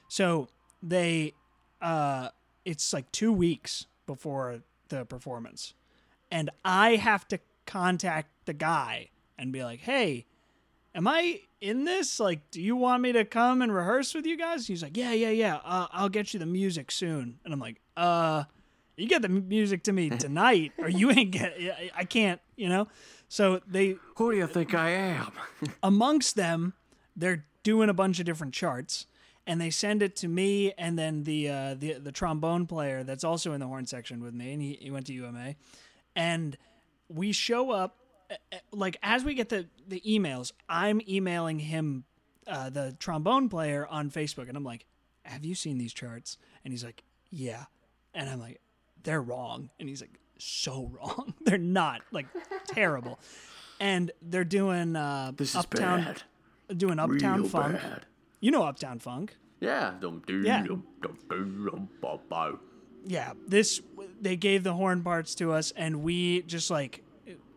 [0.08, 0.48] So
[0.82, 1.32] they
[1.80, 2.28] uh,
[2.66, 4.60] it's like two weeks before
[4.90, 5.72] the performance,
[6.30, 9.08] and I have to contact the guy
[9.38, 10.26] and be like, "Hey."
[10.94, 12.20] Am I in this?
[12.20, 14.66] Like, do you want me to come and rehearse with you guys?
[14.66, 15.56] He's like, yeah, yeah, yeah.
[15.64, 17.38] Uh, I'll get you the music soon.
[17.44, 18.44] And I'm like, uh,
[18.96, 21.54] you get the music to me tonight, or you ain't get.
[21.58, 22.88] I- I can't, you know.
[23.28, 25.32] So they, Who do you think I am?
[25.82, 26.74] amongst them,
[27.16, 29.06] they're doing a bunch of different charts.
[29.46, 33.24] And they send it to me, and then the uh, the the trombone player that's
[33.24, 35.56] also in the horn section with me, and he, he went to UMA,
[36.16, 36.56] and
[37.10, 37.98] we show up
[38.72, 42.04] like as we get the the emails i'm emailing him
[42.46, 44.86] uh, the trombone player on facebook and i'm like
[45.24, 47.64] have you seen these charts and he's like yeah
[48.14, 48.60] and i'm like
[49.02, 52.26] they're wrong and he's like so wrong they're not like
[52.66, 53.18] terrible
[53.80, 56.78] and they're doing uh This is uptown bad.
[56.78, 58.06] doing uptown Real funk bad.
[58.40, 59.68] you know uptown funk Yeah.
[59.70, 59.98] Yeah.
[60.00, 62.58] dum, dum, doo, dum, ba, ba.
[63.06, 63.80] yeah this
[64.20, 67.02] they gave the horn parts to us and we just like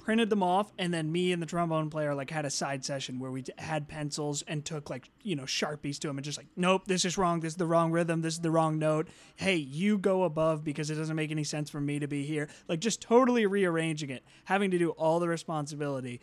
[0.08, 3.20] printed them off, and then me and the trombone player like had a side session
[3.20, 6.48] where we had pencils and took like you know sharpies to them and just like,
[6.56, 7.42] nope, this is wrong.
[7.42, 8.22] This is the wrong rhythm.
[8.22, 9.10] This is the wrong note.
[9.36, 12.48] Hey, you go above because it doesn't make any sense for me to be here.
[12.70, 16.22] Like just totally rearranging it, having to do all the responsibility,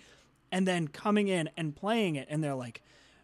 [0.51, 2.81] and then coming in and playing it, and they're like,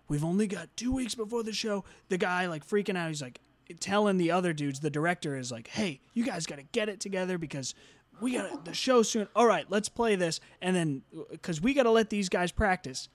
[0.09, 1.85] we've only got two weeks before the show.
[2.11, 3.09] The guy like freaking out.
[3.09, 3.41] He's like
[3.79, 4.81] telling the other dudes.
[4.81, 7.75] The director is like, hey, you guys got to get it together because
[8.21, 9.29] we got the show soon.
[9.35, 10.41] All right, let's play this.
[10.61, 13.09] And then, because we got to let these guys practice,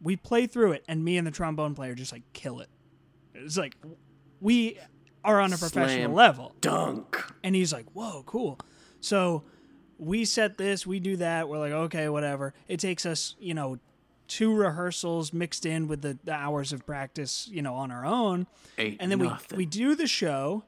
[0.00, 2.68] we play through it, and me and the trombone player just like kill it.
[3.34, 3.76] It's like
[4.40, 4.78] we
[5.24, 6.54] are on a professional Slam level.
[6.60, 7.22] Dunk.
[7.42, 8.58] And he's like, whoa, cool.
[9.00, 9.44] So
[9.98, 11.48] we set this, we do that.
[11.48, 12.54] We're like, okay, whatever.
[12.66, 13.78] It takes us, you know,
[14.26, 18.46] two rehearsals mixed in with the, the hours of practice, you know, on our own.
[18.78, 20.64] And then we, we do the show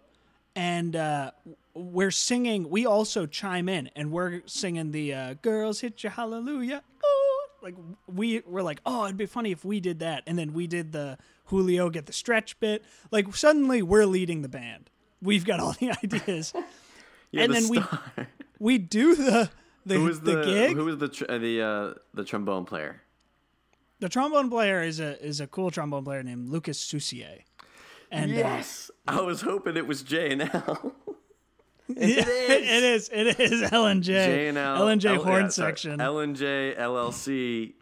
[0.57, 1.31] and uh,
[1.75, 2.71] we're singing.
[2.71, 6.83] We also chime in and we're singing the uh, girls hit you hallelujah.
[7.05, 7.49] Ooh.
[7.62, 7.75] Like
[8.07, 10.23] we were like, oh, it'd be funny if we did that.
[10.27, 12.85] And then we did the Julio get the stretch bit.
[13.11, 14.90] Like suddenly we're leading the band.
[15.23, 16.53] We've got all the ideas.
[17.31, 18.29] You're and the then we star.
[18.59, 19.51] we do the
[19.87, 20.77] the, who was the, the, gig.
[20.77, 23.03] Who was the tr- uh, the uh, the trombone player?
[24.01, 27.40] the trombone player is a is a cool trombone player named Lucas Soucier.
[28.14, 30.92] And uh, Yes, I was hoping it was J and L.
[31.88, 34.12] yeah, it is it is L and J.
[34.12, 34.77] J and L.
[34.77, 35.14] Ellen J.
[35.16, 36.00] L- horn yeah, section.
[36.00, 37.72] L and J LLC,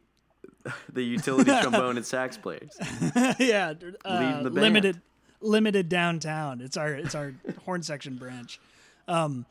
[0.93, 2.77] the utility trombone and sax players.
[3.39, 5.03] yeah, uh, limited
[5.41, 6.61] limited downtown.
[6.61, 8.59] It's our it's our horn section branch.
[9.07, 9.45] Um,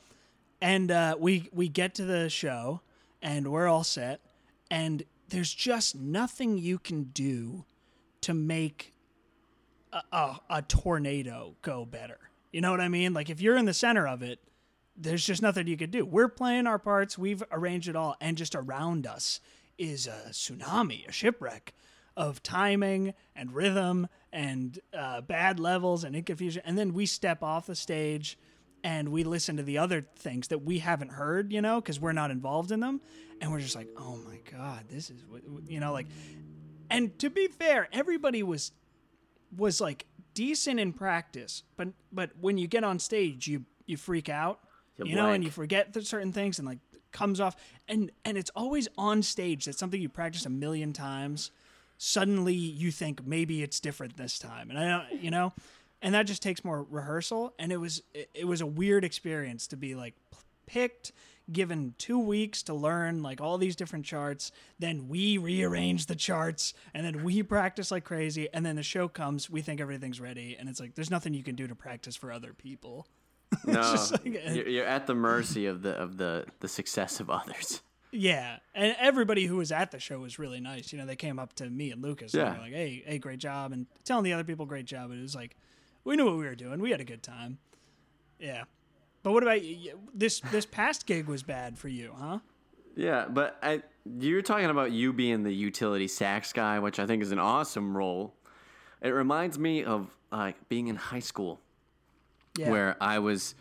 [0.62, 2.82] and uh, we we get to the show
[3.22, 4.22] and we're all set
[4.72, 7.66] and there's just nothing you can do
[8.22, 8.94] to make
[9.92, 12.18] a, a, a tornado go better.
[12.52, 13.14] You know what I mean?
[13.14, 14.40] Like if you're in the center of it,
[14.96, 16.06] there's just nothing you could do.
[16.06, 19.40] We're playing our parts, we've arranged it all, and just around us
[19.78, 21.74] is a tsunami, a shipwreck
[22.16, 26.62] of timing and rhythm and uh, bad levels and confusion.
[26.66, 28.38] And then we step off the stage
[28.84, 32.12] and we listen to the other things that we haven't heard, you know, because we're
[32.12, 33.02] not involved in them.
[33.40, 35.24] And we're just like, oh my God, this is,
[35.68, 36.08] you know, like,
[36.90, 38.72] and to be fair, everybody was
[39.56, 44.30] was like decent in practice, but but when you get on stage, you you freak
[44.30, 44.60] out,
[44.98, 46.80] You you know, and you forget certain things, and like
[47.12, 47.56] comes off,
[47.88, 49.66] and and it's always on stage.
[49.66, 51.52] That's something you practice a million times.
[51.98, 55.54] Suddenly, you think maybe it's different this time, and I don't, you know,
[56.02, 57.54] and that just takes more rehearsal.
[57.60, 60.16] And it was it, it was a weird experience to be like
[60.72, 61.12] picked
[61.52, 66.74] given two weeks to learn like all these different charts then we rearrange the charts
[66.94, 70.56] and then we practice like crazy and then the show comes we think everything's ready
[70.58, 73.06] and it's like there's nothing you can do to practice for other people.
[73.66, 73.82] No,
[74.12, 74.24] like-
[74.66, 77.82] you're, at the mercy of the of the the success of others.
[78.14, 78.58] yeah.
[78.74, 80.94] And everybody who was at the show was really nice.
[80.94, 82.54] You know they came up to me and lucas and Yeah.
[82.56, 85.36] were like hey hey great job and telling the other people great job it was
[85.36, 85.58] like
[86.06, 86.80] we knew what we were doing.
[86.80, 87.58] We had a good time.
[88.40, 88.64] Yeah
[89.24, 90.00] but what about you?
[90.14, 92.40] this this past gig was bad for you huh
[92.96, 93.84] Yeah, but I
[94.20, 97.96] you're talking about you being the utility sax guy, which I think is an awesome
[97.96, 98.34] role.
[99.02, 101.60] It reminds me of like being in high school
[102.58, 103.56] yeah where I was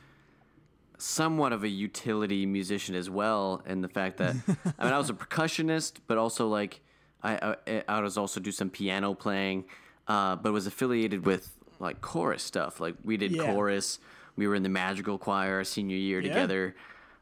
[0.99, 4.35] somewhat of a utility musician as well, and the fact that
[4.79, 6.81] I mean I was a percussionist, but also like
[7.23, 9.65] I I, I was also do some piano playing,
[10.09, 12.81] uh, but was affiliated with like chorus stuff.
[12.81, 13.53] Like we did Yeah.
[13.53, 13.99] chorus.
[14.37, 16.29] We were in the madrigal choir our senior year Yeah.
[16.29, 16.75] together.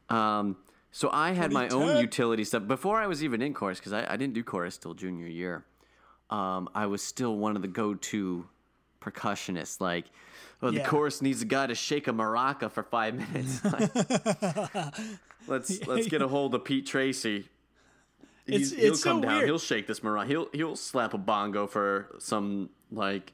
[0.09, 0.57] Um,
[0.91, 4.05] so I had my own utility stuff before I was even in chorus because I,
[4.11, 5.65] I didn't do chorus till junior year.
[6.29, 8.47] Um, I was still one of the go-to
[9.01, 9.79] percussionists.
[9.81, 10.05] Like,
[10.61, 10.87] oh, the Yeah.
[10.87, 13.61] chorus needs a guy to shake a maraca for five minutes.
[13.63, 14.95] Like,
[15.47, 17.47] let's let's get a hold of Pete Tracy.
[18.47, 19.33] It's- He's, he'll it's so come down.
[19.37, 19.45] weird.
[19.45, 20.27] He'll shake this maraca.
[20.27, 23.31] He'll he'll slap a bongo for some like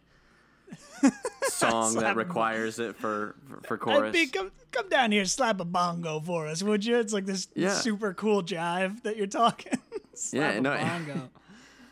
[1.50, 4.16] song that requires it for for, for chorus.
[4.16, 6.98] Pete, come, come down here, slap a bongo for us, would you?
[6.98, 7.74] It's like this Yeah.
[7.74, 9.78] super cool jive that you're talking.
[10.14, 11.30] slap Yeah, a no, bongo.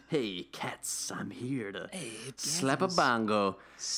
[0.10, 1.12] Hey, cats!
[1.12, 3.58] I'm here to it's slap a bongo.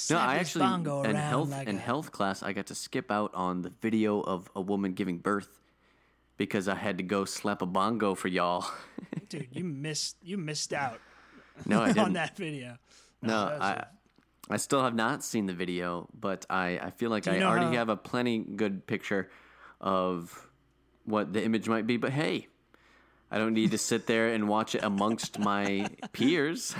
[0.10, 3.12] no, I actually bongo in health like in a- health class I got to skip
[3.12, 5.60] out on the video of a woman giving birth
[6.38, 8.66] because I had to go slap a bongo for y'all.
[9.28, 11.00] Dude, you missed you missed out
[11.66, 12.00] no, I on didn't.
[12.06, 12.78] on that video.
[13.22, 13.86] no, that's I
[14.50, 17.72] I still have not seen the video, but I I feel like I already how-
[17.74, 19.30] have a plenty good picture
[19.82, 20.48] of
[21.06, 21.98] what the image might be.
[21.98, 22.48] But hey,
[23.32, 26.76] I don't need to sit there and watch it amongst my peers.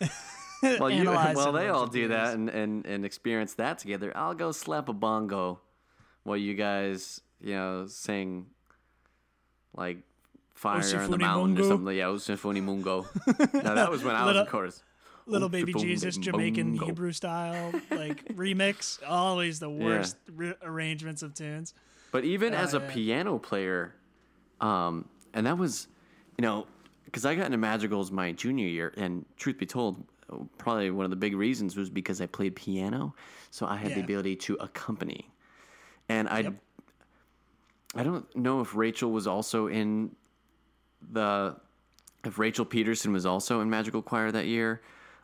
[0.62, 4.12] well, you, well, they all do that and, and, and experience that together.
[4.14, 5.60] I'll go slap a bongo
[6.22, 8.46] while you guys, you know, sing
[9.74, 9.98] like
[10.54, 11.64] fire on the mountain Mungo.
[11.64, 11.96] or something.
[11.96, 13.06] Yeah, Symphony Mungo.
[13.26, 14.82] no, that was when I was in chorus.
[15.26, 18.98] Little Baby Jesus, Jamaican Hebrew style, like remix.
[19.06, 21.74] Always the worst re- arrangements of tunes.
[22.12, 22.90] But even as a yeah.
[22.90, 23.94] piano player,
[24.60, 25.86] um, and that was,
[26.36, 26.66] you know,
[27.04, 30.04] because I got into madrigals my junior year, and truth be told,
[30.58, 33.14] probably one of the big reasons was because I played piano,
[33.50, 35.30] so I had the ability to accompany.
[36.08, 36.54] And I, Yep.
[37.94, 40.14] I don't know if Rachel was also in
[41.12, 41.56] the,
[42.24, 44.80] if Rachel Peterson was also in Madrigal Choir that year.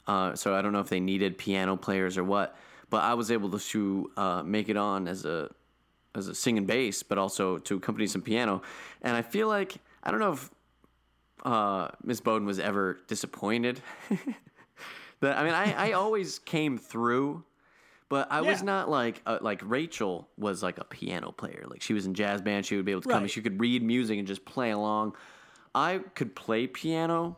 [0.07, 2.57] Uh, so I don't know if they needed piano players or what,
[2.91, 5.51] but I was able to uh, make it on as a
[6.15, 8.63] as a sing and bass, but also to accompany some piano.
[9.03, 10.51] And I feel like I don't know if
[11.45, 13.81] uh, Miss Bowden was ever disappointed.
[15.21, 17.45] that I mean, I, I always came through,
[18.09, 21.65] but I was not like uh, like Rachel was like a piano player.
[21.69, 23.61] Like she was in jazz band, she would be able to come and she could
[23.61, 25.15] read music and just play along.
[25.75, 27.37] I could play piano,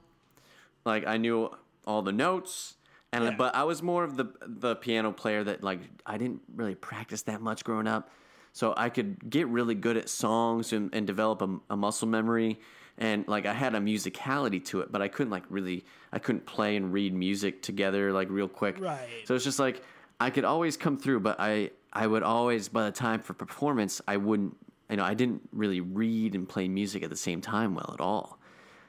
[0.84, 1.50] like I knew
[1.88, 2.74] all the notes.
[3.12, 3.30] And Yeah.
[3.36, 7.22] but I was more of the the piano player that like I didn't really practice
[7.22, 8.10] that much growing up,
[8.52, 12.60] so I could get really good at songs and, and develop a, a muscle memory
[12.98, 16.44] and like I had a musicality to it, but I couldn't like really I couldn't
[16.44, 18.78] play and read music together like real quick.
[18.78, 19.08] Right.
[19.24, 19.82] So it's just like
[20.20, 24.02] I could always come through, but I I would always by the time for performance
[24.06, 24.54] I wouldn't
[24.90, 28.00] you know I didn't really read and play music at the same time well at
[28.02, 28.38] all.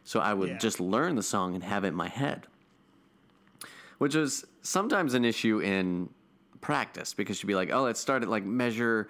[0.03, 0.57] So I would Yeah.
[0.57, 2.47] just learn the song and have it in my head
[3.99, 6.09] which was sometimes an issue in
[6.61, 9.07] practice because she'd be like, "Oh, let's start at like measure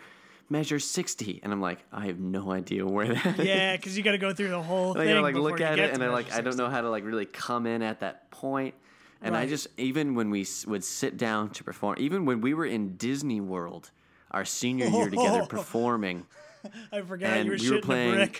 [0.50, 4.12] measure 60." And I'm like, "I have no idea where that Yeah, because you got
[4.12, 5.08] to go through the whole thing.
[5.08, 7.06] gotta like look at it and I like measure I don't know how to like
[7.06, 8.76] really come in at that point.
[9.22, 12.66] And I just even when we would sit down to perform, even when we were
[12.66, 13.92] in Disney World
[14.32, 16.26] our senior year together performing
[16.92, 18.36] I forgot and you were we were playing-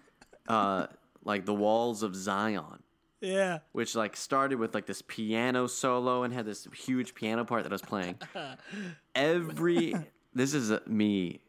[0.48, 0.86] uh
[1.24, 2.82] like the walls of Zion.
[3.24, 3.58] Yeah.
[3.72, 7.72] which like started with like this piano solo and had this huge piano part that
[7.72, 8.18] I was playing.
[9.14, 9.94] Every
[10.34, 11.40] this is me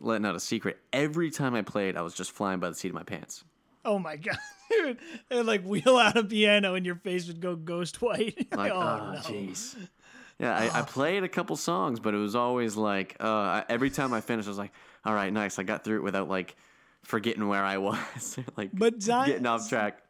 [0.00, 0.78] letting out a secret.
[0.92, 3.44] Every time I played, I was just flying by the seat of my pants.
[3.84, 4.36] Oh my god,
[4.70, 4.98] dude!
[5.30, 8.46] And like wheel out a piano, and your face would go ghost white.
[8.56, 9.20] Like, oh oh no.
[9.20, 9.76] jeez.
[10.38, 14.12] Yeah, I, I played a couple songs, but it was always like uh, every time
[14.12, 14.72] I finished, I was like,
[15.04, 15.58] "All right, nice.
[15.58, 16.56] I got through it without like
[17.04, 20.02] forgetting where I was, like But Zion- getting off track."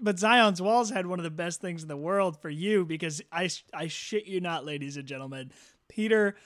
[0.00, 3.20] But Zion's Walls had one of the best things in the world for you because
[3.32, 5.50] I, I shit you not, ladies and gentlemen.
[5.88, 6.36] Peter,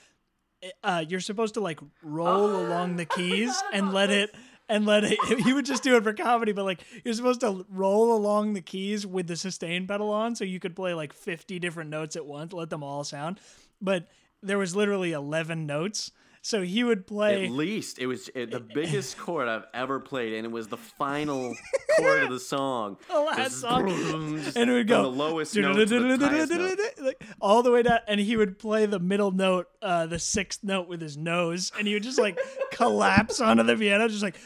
[0.83, 4.35] uh, you're supposed to like roll along the keys and let it
[4.69, 5.19] and let it.
[5.43, 8.61] He would just do it for comedy, but like you're supposed to roll along the
[8.61, 12.25] keys with the sustain pedal on, so you could play like 50 different notes at
[12.25, 13.39] once, let them all sound.
[13.81, 14.09] But
[14.43, 16.11] there was literally 11 notes,
[16.45, 17.45] so he would play.
[17.45, 20.77] At least it was it, the biggest chord I've ever played, and it was the
[20.77, 21.55] final
[21.97, 22.99] chord of the song.
[23.09, 23.89] the last song.
[23.89, 26.53] and it would go the lowest note to the highest
[27.01, 30.65] like, all the way down, and he would play the middle note, uh, the sixth
[30.65, 32.39] note with his nose, and he would just like
[32.73, 34.37] collapse onto the piano, just like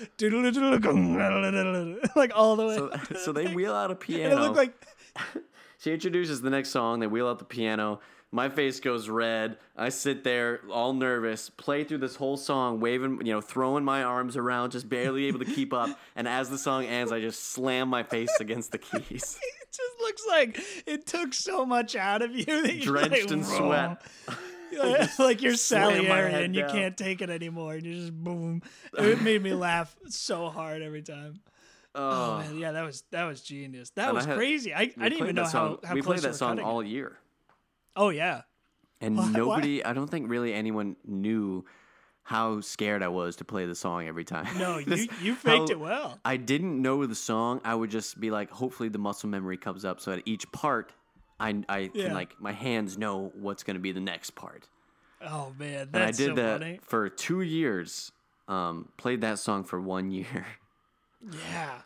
[2.15, 2.77] like all the way.
[2.77, 2.91] So,
[3.25, 4.75] so they wheel out a and it looked like
[5.79, 7.01] she introduces the next song.
[7.01, 8.01] They wheel out the piano.
[8.33, 9.57] My face goes red.
[9.77, 14.03] I sit there all nervous, play through this whole song, waving, you know, throwing my
[14.03, 15.99] arms around, just barely able to keep up.
[16.17, 20.01] And as the song ends, I just slam my face against the keys, it just
[20.01, 24.03] looks like it took so much out of you that you're drenched like, in sweat.
[25.19, 26.71] like you're slam my Salieri head and you down.
[26.71, 28.63] can't take it anymore, and you just boom.
[28.99, 31.41] It made me laugh so hard every time.
[31.95, 32.03] Oh,
[32.35, 33.91] Oh, man, yeah, that was that was genius.
[33.91, 34.75] That And I was had- crazy.
[34.75, 35.79] I, I didn't even know song.
[35.83, 37.19] how how we close played that song all year.
[37.97, 38.43] Oh yeah.
[39.01, 39.31] And why?
[39.31, 41.65] nobody, I don't think really anyone knew
[42.23, 44.59] how scared I was to play the song every time.
[44.59, 46.19] No, you This- you faked how- it well.
[46.25, 47.61] I didn't know the song.
[47.65, 50.93] I would just be like, hopefully the muscle memory comes up so at each part,
[51.39, 52.07] I, I Yeah.
[52.07, 54.69] can like, my hands know what's going to be the next part.
[55.23, 56.81] Oh man, And I did so that funny.
[56.83, 58.11] for two years,
[58.49, 60.47] um, played that song for one year.
[61.51, 61.79] Yeah.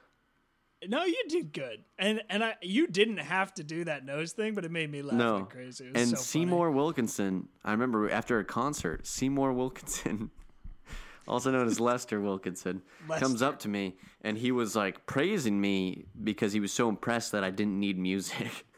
[0.89, 4.55] No, you did good, and and I you didn't have to do that nose thing,
[4.55, 5.37] but it made me laugh no.
[5.39, 5.87] like crazy.
[5.95, 6.17] And so funny.
[6.17, 10.31] Seymour Wilkinson, I remember after a concert, Seymour Wilkinson,
[11.29, 12.81] also known as Lester Wilkinson,
[13.19, 17.33] comes up to me and he was like praising me because he was so impressed
[17.33, 18.67] that I didn't need music.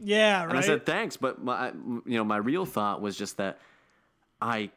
[0.00, 0.50] Yeah, right.
[0.50, 3.58] And I said thanks, but my you know my real thought was just that
[4.40, 4.70] I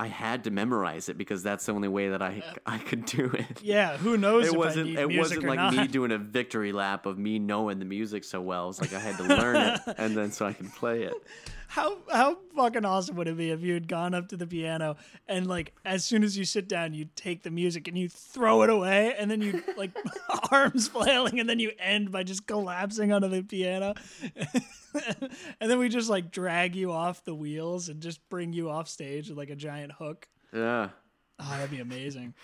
[0.00, 3.26] I had to memorize it because that's the only way that I I could do
[3.34, 3.62] it.
[3.62, 5.74] yeah, who knows It wasn't it wasn't like not?
[5.74, 8.68] me doing a victory lap of me knowing the music so well.
[8.70, 11.14] It's like I had to learn it and then so I could play it.
[11.70, 14.96] How how fucking awesome would it be if you had gone up to the piano
[15.28, 18.62] and like as soon as you sit down you take the music and you throw
[18.62, 19.90] it away and then you like
[20.50, 23.94] arms flailing and then you end by just collapsing onto the piano
[25.60, 28.88] and then we just like drag you off the wheels and just bring you off
[28.88, 30.26] stage with like a giant hook.
[30.52, 30.88] Yeah.
[31.38, 32.34] Oh, that'd be amazing.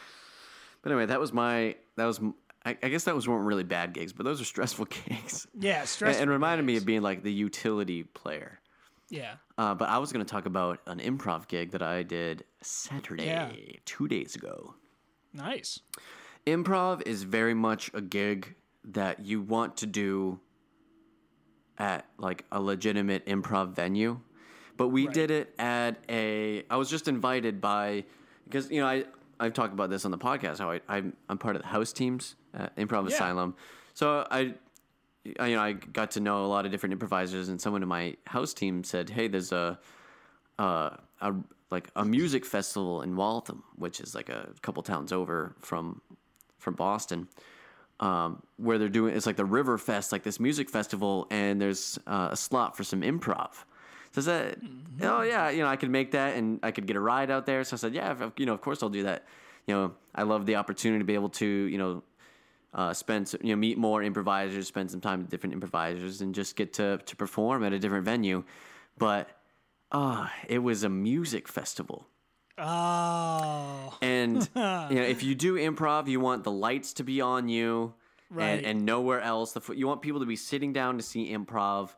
[0.82, 2.20] But anyway, that was my that was
[2.66, 5.46] I guess that was weren't really bad gigs, but those are stressful gigs.
[5.58, 8.58] Yeah, And, and reminded me of being like the utility player.
[9.14, 9.34] Yeah.
[9.56, 13.26] Uh, but I was going to talk about an improv gig that I did Saturday,
[13.26, 13.52] Yeah.
[13.84, 14.74] two days ago.
[15.32, 15.80] Nice.
[16.46, 18.54] Improv is very much a gig
[18.84, 20.40] that you want to do
[21.78, 24.20] at like a legitimate improv venue.
[24.76, 25.14] But we Right.
[25.14, 26.64] did it at a.
[26.68, 28.04] I was just invited by
[28.44, 29.04] because you know I
[29.40, 31.92] I've talked about this on the podcast how I I'm, I'm part of the house
[31.92, 33.14] teams at Improv Yeah.
[33.14, 33.54] Asylum,
[33.94, 34.54] so I, I
[35.24, 38.16] you know I got to know a lot of different improvisers and someone in my
[38.26, 39.78] house team said hey there's a
[40.58, 41.34] uh, a
[41.70, 46.00] like a music festival in Waltham, which is like a couple towns over from
[46.58, 47.26] from Boston,
[48.00, 51.98] um, where they're doing it's like the River Fest, like this music festival, and there's
[52.06, 53.50] uh, a slot for some improv.
[54.12, 54.62] So I said,
[55.02, 57.46] oh yeah, you know I could make that, and I could get a ride out
[57.46, 57.64] there.
[57.64, 59.24] So I said, yeah, if- you know, of course I'll do that.
[59.66, 62.02] You know, I love the opportunity to be able to, you know,
[62.74, 66.56] uh, spend you know meet more improvisers, spend some time with different improvisers, and just
[66.56, 68.44] get to to perform at a different venue.
[68.98, 69.28] But
[69.92, 72.06] ah, it was a music festival.
[72.58, 73.96] Oh.
[74.00, 77.94] And you know, if you do improv, you want the lights to be on you,
[78.30, 78.46] Right.
[78.58, 79.52] and, and nowhere else.
[79.52, 81.90] The you want people to be sitting down to see improv,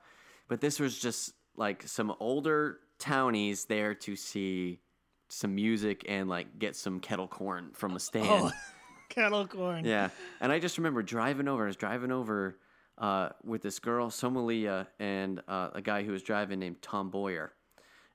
[0.49, 4.81] but this was just like some older townies there to see
[5.29, 8.27] some music and like get some kettle corn from a stand.
[8.29, 8.51] Oh,
[9.09, 9.85] kettle corn.
[9.85, 11.65] Yeah, and I just remember driving over.
[11.65, 12.57] I was driving over
[12.99, 17.53] uh, with this girl, Somalia, and uh, a guy who was driving named Tom Boyer.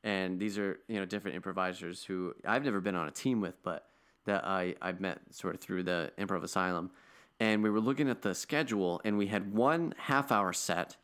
[0.04, 3.62] And these are you know different improvisers who I've never been on a team with,
[3.64, 3.88] but
[4.26, 6.92] that I I've met sort of through the Improv Asylum.
[7.40, 10.98] And we were looking at the schedule, and we had one half hour set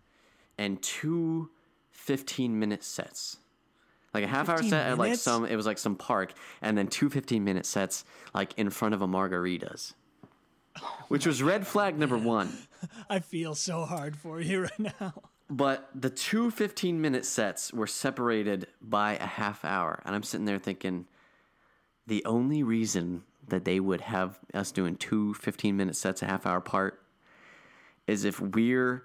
[0.57, 1.49] and two
[1.91, 3.37] 15 minute sets.
[4.17, 6.75] Like a half hour 15 set at like some it was like some park and
[6.75, 8.03] then two 15 minute sets
[8.33, 9.93] like in front of a margaritas.
[10.81, 12.51] Oh which was red flag number 1.
[13.11, 15.13] I feel so hard for you right now.
[15.51, 20.45] But the two 15 minute sets were separated by a half hour and I'm sitting
[20.45, 21.05] there thinking
[22.07, 26.47] the only reason that they would have us doing two 15 minute sets a half
[26.47, 27.03] hour apart
[28.07, 29.03] is if we're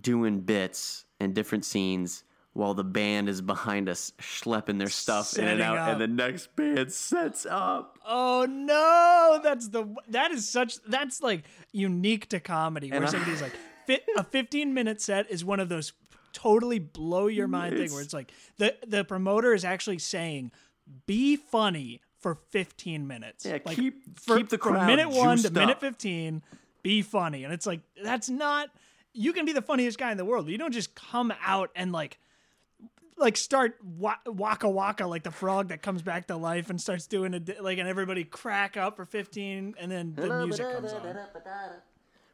[0.00, 2.22] doing bits and different scenes
[2.54, 5.88] while the band is behind us schlepping their stuff in and out up.
[5.92, 11.44] and the next band sets up Oh no, that's the that is such that's like
[11.72, 13.52] unique to comedy where And I- somebody's like
[13.86, 15.92] fit, a 15 minute set is one of those
[16.32, 20.50] totally blow your mind thing where it's like the the promoter is actually saying
[21.06, 23.44] be funny for 15 minutes.
[23.44, 26.42] Yeah, like, keep- for, keep the from crowd minute 1 to juiced minute 15
[26.82, 28.68] be funny and it's like that's not
[29.14, 30.46] you can be the funniest guy in the world.
[30.46, 32.18] but You don't just come out and like
[33.16, 37.06] like start wa- waka waka like the frog that comes back to life and starts
[37.06, 40.92] doing a di- like and everybody crack up for 15 and then the music comes
[40.92, 41.16] on.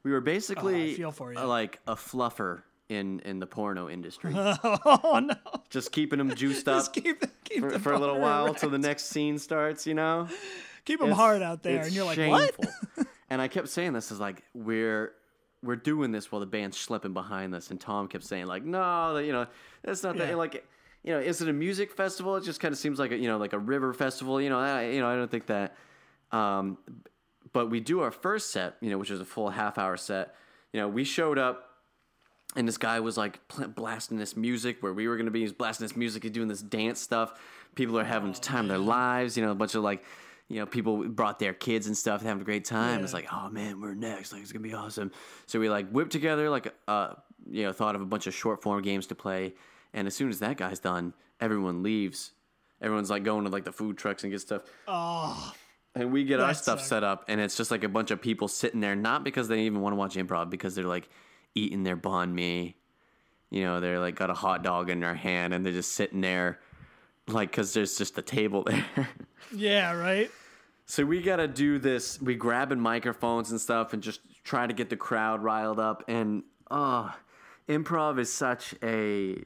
[0.05, 1.41] We were basically Oh, I feel for you.
[1.41, 4.33] like a fluffer in in the porno industry.
[4.37, 5.35] Oh no.
[5.69, 8.61] Just keeping them juiced up just keep keep for, for a little while erect.
[8.61, 10.29] till the next scene starts you know?
[10.85, 12.57] Keep them It's- hard out there and you're like what?
[13.31, 15.13] And I kept saying this is like we're
[15.63, 19.15] we're doing this while the band's schlepping behind us, and Tom kept saying like, no,
[19.15, 19.47] that, you know,
[19.83, 20.27] that's not Yeah.
[20.27, 20.39] that.
[20.39, 20.65] Like,
[21.05, 22.37] you know, is it a music festival?
[22.37, 24.41] It just kind of seems like a you know like a river festival.
[24.41, 25.77] You know, I, you know, I don't think that.
[26.33, 26.79] Um,
[27.53, 30.35] but we do our first set, you know, which is a full half hour set.
[30.73, 31.65] You know, we showed up
[32.57, 35.41] and this guy was like pl- blasting this music where we were going to be.
[35.41, 36.23] He's blasting this music.
[36.25, 37.41] He's doing this dance stuff.
[37.75, 39.37] People are having the time of their lives.
[39.37, 40.05] You know, a bunch of like,
[40.49, 43.05] you know, people brought their kids and stuff, having a great time.
[43.05, 44.33] It's like, oh man, we're next.
[44.33, 45.13] Like, it's gonna be awesome.
[45.47, 47.15] So we like whipped together like, uh,
[47.51, 49.55] you know, thought of a bunch of short form games to play.
[49.93, 52.33] And as soon as that guy's done, everyone leaves.
[52.81, 54.63] Everyone's like going to like the food trucks and get stuff.
[54.87, 55.53] oh
[55.95, 56.89] And we get our stuff sucks.
[56.89, 59.61] set up, and it's just like a bunch of people sitting there, not because they
[59.63, 61.09] even want to watch improv, because they're like
[61.55, 62.77] eating their banh mi.
[63.51, 66.21] You know, they're like got a hot dog in their hand, and they're just sitting
[66.21, 66.61] there,
[67.29, 68.85] like, because there's just a table there.
[69.55, 70.31] yeah right
[70.91, 72.19] so we got to do this.
[72.19, 76.03] We grabbing microphones and stuff, and just try to get the crowd riled up.
[76.09, 77.15] And oh,
[77.69, 79.37] improv is such a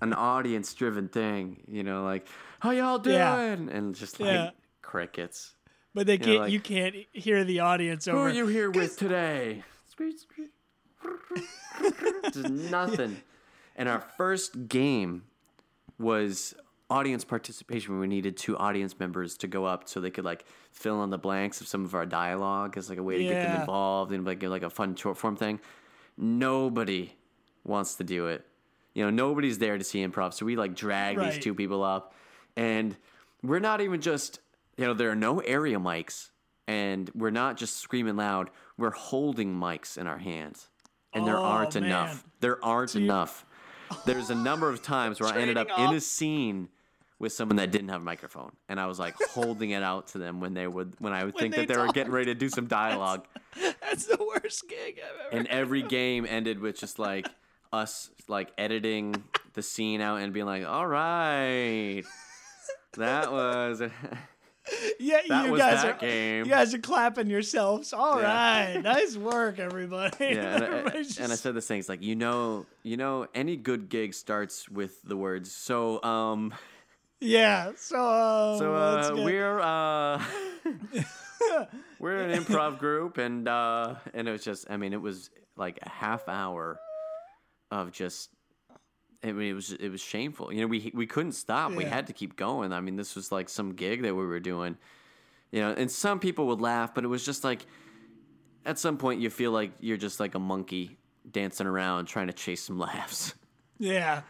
[0.00, 1.62] an audience driven thing.
[1.68, 2.26] You know, like
[2.58, 3.50] how y'all doing, Yeah.
[3.52, 4.50] and just like Yeah.
[4.80, 5.56] crickets.
[5.92, 8.70] but they know, can't like- you can't hear the audience Who over are you here
[8.80, 9.62] with today?
[12.32, 13.20] Just nothing.
[13.76, 15.22] And our first game
[15.98, 16.54] was
[16.90, 17.98] audience participation.
[18.00, 21.18] We needed two audience members to go up so they could like fill in the
[21.18, 24.24] blanks of some of our dialogue as like a way to get them involved and
[24.26, 25.60] like like a fun short form thing.
[26.18, 27.14] Nobody
[27.64, 28.44] wants to do it.
[28.94, 30.34] You know, nobody's there to see improv.
[30.34, 31.32] So we like drag Right.
[31.32, 32.12] these two people up,
[32.56, 32.96] and
[33.42, 34.40] we're not even just
[34.76, 36.30] you know there are no area mics,
[36.66, 38.50] and we're not just screaming loud.
[38.76, 40.68] We're holding mics in our hands,
[41.14, 41.84] and there Oh, aren't man.
[41.84, 42.24] enough.
[42.40, 43.46] There aren't enough.
[44.06, 46.68] There's a number of times where I ended up Trading in a scene
[47.20, 50.18] with someone that didn't have a microphone, and I was like holding it out to
[50.18, 52.34] them when they would when I would think they that they were getting ready to
[52.34, 53.24] do some dialogue.
[53.80, 55.38] That's the worst gig I've ever.
[55.38, 57.28] and every game ended with just like
[57.72, 62.02] us like editing the scene out and being like, "All right,
[62.96, 63.80] that was
[64.98, 67.92] yeah, that you guys that are game." you guys are clapping yourselves.
[67.92, 68.72] All Yeah.
[68.74, 70.16] right, nice work, everybody.
[70.20, 71.78] Yeah, and I, Everybody's and I said this thing.
[71.80, 75.52] It's like you know, you know, any good gig starts with the words.
[75.52, 76.52] So, um,
[77.20, 77.72] yeah.
[77.76, 80.24] So, uh, so uh, we're uh,
[81.98, 85.78] we're an improv group, and uh, and it was just, I mean, it was like
[85.82, 86.80] a half hour
[87.70, 88.30] of just.
[89.22, 90.50] I mean, it was it was shameful.
[90.50, 91.72] You know, we we couldn't stop.
[91.72, 92.72] We had to keep going.
[92.72, 94.78] I mean, this was like some gig that we were doing.
[95.52, 97.66] You know, and some people would laugh, but it was just like
[98.64, 100.96] at some point you feel like you're just like a monkey
[101.30, 103.34] dancing around trying to chase some laughs.
[103.78, 104.22] Yeah.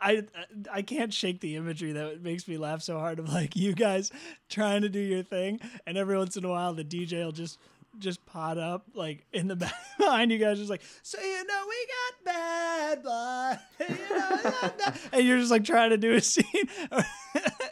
[0.00, 0.24] I
[0.72, 4.10] I can't shake the imagery that makes me laugh so hard of like you guys
[4.48, 7.58] trying to do your thing and every once in a while the DJ will just
[7.98, 11.62] just pot up like in the back behind you guys just like so you know
[11.68, 13.60] we got bad blood.
[13.80, 16.44] You know, we got bad-" and you're just like trying to do a scene.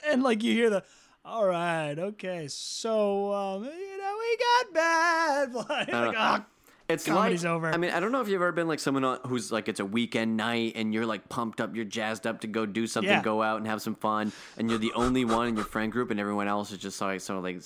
[0.06, 0.82] And like you hear the
[1.24, 5.68] all right okay so um you know we got bad blood.
[5.68, 6.44] Like, know.
[6.92, 7.70] "Ah, It's Comedy's like, over.
[7.72, 9.84] I mean, I don't know if you've ever been like someone who's like it's a
[9.84, 13.22] weekend night and you're like pumped up, you're jazzed up to go do something, Yeah.
[13.22, 16.10] go out and have some fun, and you're the only one in your friend group,
[16.10, 17.62] and everyone else is just like sort of like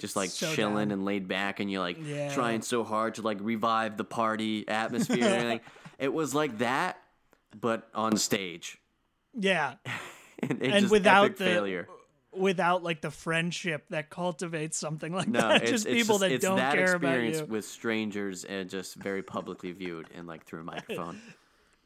[0.00, 0.92] just like So chilling down.
[0.92, 2.32] and laid back, and you're like Yeah.
[2.32, 5.60] trying so hard to like revive the party atmosphere and everything.
[5.98, 6.96] It was like that,
[7.60, 8.78] but on stage,
[9.34, 9.74] yeah
[10.48, 11.88] and, and without the failure.
[12.36, 15.62] Without like the friendship that cultivates something like No, that.
[15.62, 17.46] it's just it's people just, that it's don't that care about experience you.
[17.46, 21.20] with strangers and just very publicly viewed and like through a microphone.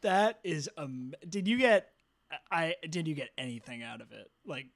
[0.03, 1.13] That is um.
[1.29, 1.89] Did you get?
[2.51, 4.31] I did you get anything out of it?
[4.47, 4.67] Like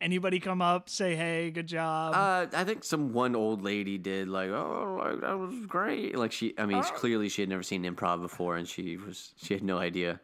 [0.00, 2.14] anybody come up say hey, good job?
[2.14, 6.16] Uh, I think some one old lady did like, oh, like, that was great.
[6.16, 9.52] Like she, I mean, clearly she had never seen improv before, and she was she
[9.54, 10.20] had no idea.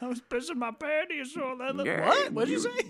[0.00, 1.86] I was pissing my panties on that.
[1.86, 2.32] Yeah, what?
[2.32, 2.86] what did you, you- say?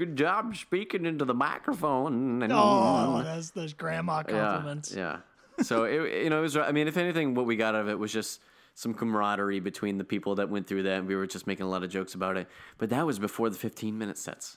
[0.00, 2.42] Good job speaking into the microphone.
[2.42, 4.94] And, Oh, that's those grandma yeah, compliments.
[4.96, 5.18] yeah.
[5.60, 6.56] So it, you know, it was.
[6.56, 8.40] I mean, if anything, what we got out of it was just
[8.74, 11.68] some camaraderie between the people that went through that, and we were just making a
[11.68, 12.48] lot of jokes about it.
[12.78, 14.56] But that was before the fifteen minute sets.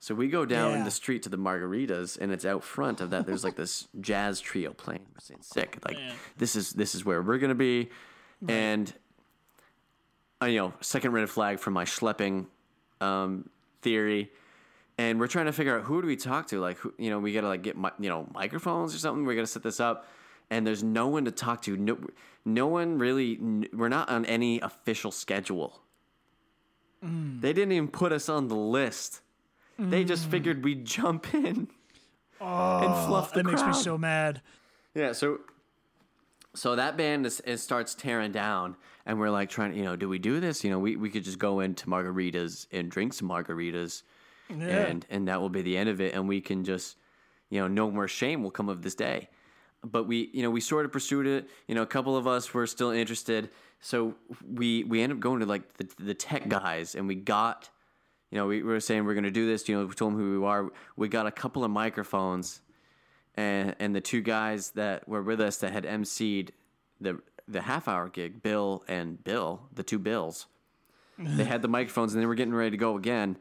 [0.00, 0.84] So we go down Yeah.
[0.84, 3.26] the street to the margaritas, and it's out front of that.
[3.26, 5.04] There's like this jazz trio playing.
[5.12, 5.76] We're saying sick.
[5.86, 6.12] Like Yeah.
[6.38, 7.90] this is this is where we're gonna be,
[8.48, 8.90] and
[10.40, 12.46] uh, you know, second red flag for my schlepping
[13.02, 13.50] um,
[13.82, 14.32] theory.
[14.98, 16.60] And we're trying to figure out who do we talk to?
[16.60, 19.24] Like, who, you know, we got to like get mi- you know microphones or something.
[19.24, 20.08] We got to set this up,
[20.50, 21.76] and there's no one to talk to.
[21.76, 21.98] No,
[22.44, 23.38] no one really.
[23.72, 25.80] We're not on any official schedule.
[27.04, 27.40] Mm.
[27.40, 29.20] They didn't even put us on the list.
[29.78, 31.68] They just figured we'd jump in
[32.40, 34.42] and fluff the that makes me so mad.
[34.94, 35.38] Yeah, so
[36.54, 38.76] so that band is, it starts tearing down,
[39.06, 40.64] and we're like trying to, you know, do we do this?
[40.64, 44.02] You know, we, we could just go into margaritas and drink some margaritas,
[44.48, 44.86] Yeah.
[44.86, 46.96] and and that will be the end of it, and we can just,
[47.50, 49.28] you know, no more shame will come of this day.
[49.84, 51.48] But we, you know, we sort of pursued it.
[51.66, 54.14] You know, a couple of us were still interested, so
[54.52, 57.70] we we ended up going to like the the tech guys, and we got.
[58.30, 59.66] You know, we were saying we're going to do this.
[59.70, 60.70] You know, we told them who we are.
[60.96, 62.60] We got a couple of microphones,
[63.36, 66.50] and and the two guys that were with us that had emceed
[67.00, 70.46] the the half hour gig, Bill and Bill, the two Bills,
[71.18, 73.38] they had the microphones and they were getting ready to go again.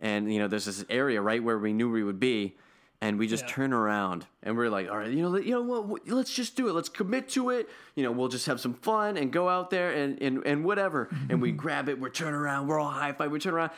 [0.00, 2.56] And you know, there's this area right where we knew we would be,
[3.02, 3.50] and we just Yeah.
[3.50, 6.08] turn around and we're like, all right, you know, you know what?
[6.08, 6.72] Let's just do it.
[6.72, 7.68] Let's commit to it.
[7.94, 11.08] You know, we'll just have some fun and go out there and and and whatever.
[11.28, 12.00] and we grab it.
[12.00, 12.66] We're turning around.
[12.66, 13.30] We're all high five.
[13.30, 13.70] We turn around.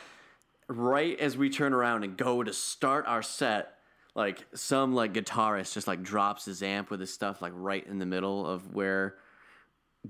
[0.69, 3.79] Right as we turn around and go to start our set,
[4.15, 7.99] like some like guitarist just like drops his amp with his stuff like right in
[7.99, 9.17] the middle of where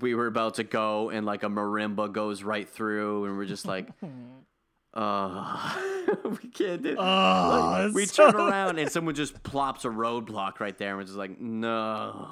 [0.00, 3.66] we were about to go and like a marimba goes right through and we're just
[3.66, 3.88] like
[4.94, 5.78] uh
[6.24, 10.60] we can't do Oh, that's we so- turn around and someone just plops a roadblock
[10.60, 12.28] right there and we're just like no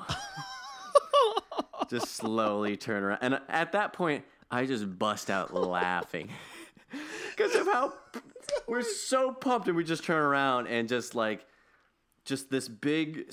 [1.90, 6.28] just slowly turn around and at that point I just bust out laughing
[7.36, 7.92] because of how
[8.66, 11.46] we're so pumped, and we just turn around and just like
[12.24, 13.32] just this big,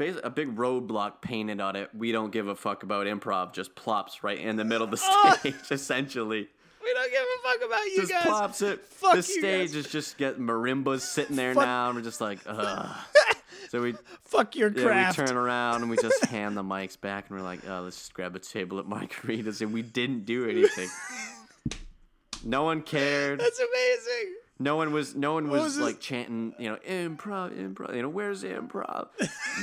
[0.00, 1.90] a big roadblock painted on it.
[1.94, 3.52] We don't give a fuck about improv.
[3.54, 6.48] Just plops right in the middle of the stage, essentially.
[6.82, 8.22] We don't give a fuck about you Just guys.
[8.24, 8.84] plops it.
[8.86, 9.74] Fuck the stage guys.
[9.76, 12.96] is just get marimbas sitting there Fuck- now, and we're just like, ugh.
[13.68, 15.18] so we Fuck your yeah, craft.
[15.18, 17.96] we turn around and we just hand the mics back, and we're like, oh, let's
[17.98, 20.88] just grab a table at Margaritas, and we didn't do anything.
[22.44, 23.40] no one cared.
[23.40, 24.34] That's amazing.
[24.58, 25.14] No one was.
[25.16, 27.94] No one was, was like chanting, you know, improv, improv.
[27.94, 29.08] You know, where's improv?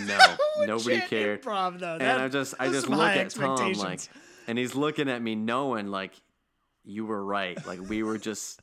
[0.06, 0.20] No,
[0.66, 1.42] nobody cared.
[1.42, 1.94] Improv though.
[1.94, 4.02] And That- I just, I just look at Tom like,
[4.48, 6.14] and he's looking at me, knowing like,
[6.84, 7.64] you were right.
[7.66, 8.62] Like we were just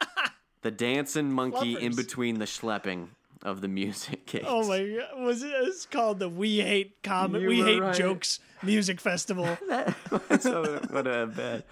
[0.62, 3.08] the dancing monkey in between the schlepping
[3.42, 4.46] of the music gigs.
[4.48, 5.24] Oh my god!
[5.24, 5.52] Was it?
[5.54, 7.42] It's called the We Hate Comic.
[7.42, 7.94] You We were Hate right.
[7.94, 9.46] Jokes Music Festival.
[10.40, 11.64] so it would have been bad.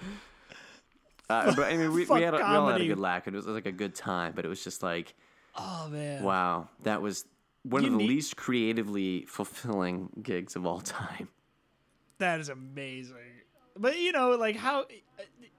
[1.31, 2.89] Uh, but I mean, we, Fuck we, had a, we all had a comedy.
[2.89, 3.27] good laugh.
[3.27, 5.15] and It was like a good time, but it was just like,
[5.57, 6.23] Oh man!
[6.23, 7.25] wow, that was
[7.63, 11.29] one of the least creatively fulfilling gigs of all time.
[12.19, 13.17] That is amazing.
[13.79, 14.85] But you know, like how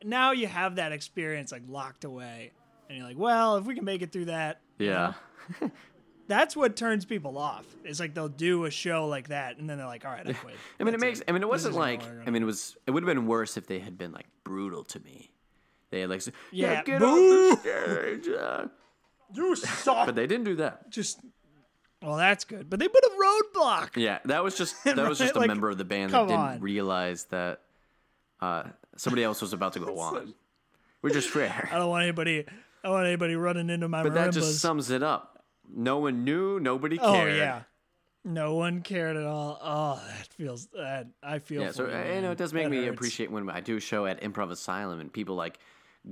[0.06, 2.52] now you have that experience like locked away,
[2.90, 5.14] and you're like, well, if we can make it through that, you Yeah.
[5.62, 5.72] know,
[6.28, 7.66] that's what turns people off.
[7.84, 10.34] It's like they'll do a show like that, and then they're like, all right, I
[10.34, 10.56] quit.
[10.80, 11.22] I mean, it That's makes.
[11.28, 12.00] I mean, it wasn't like.
[12.02, 12.76] what we're gonna I mean, it was.
[12.88, 15.32] It would have been worse if they had been like brutal to me.
[15.92, 17.52] They had like, yeah, Yeah, get boo!
[17.52, 18.30] off the stage.
[18.30, 18.66] uh."
[19.36, 20.06] You suck.
[20.06, 20.92] But they didn't do that.
[20.92, 21.20] Just
[22.04, 22.70] well, that's good.
[22.70, 23.10] But they put a
[23.58, 23.96] roadblock.
[23.96, 26.40] Yeah, that was just that was just a Like, member of the band that didn't
[26.40, 26.60] on.
[26.60, 27.62] realize that
[28.42, 28.66] uh,
[28.98, 30.34] somebody else was about to go on.
[31.02, 31.70] Which is fair.
[31.74, 32.46] I don't want anybody.
[32.48, 35.44] I don't want anybody running into my But that just sums it up.
[35.74, 36.60] No one knew.
[36.60, 37.10] Nobody cared.
[37.10, 37.38] oh cared.
[37.38, 37.62] yeah.
[38.26, 39.60] No one cared at all.
[39.62, 41.62] Oh, that feels that I feel.
[41.64, 41.72] Yeah.
[41.72, 42.90] So you, uh, know, it does make That me hurts.
[42.96, 45.60] appreciate when I do a show at Improv Asylum and people like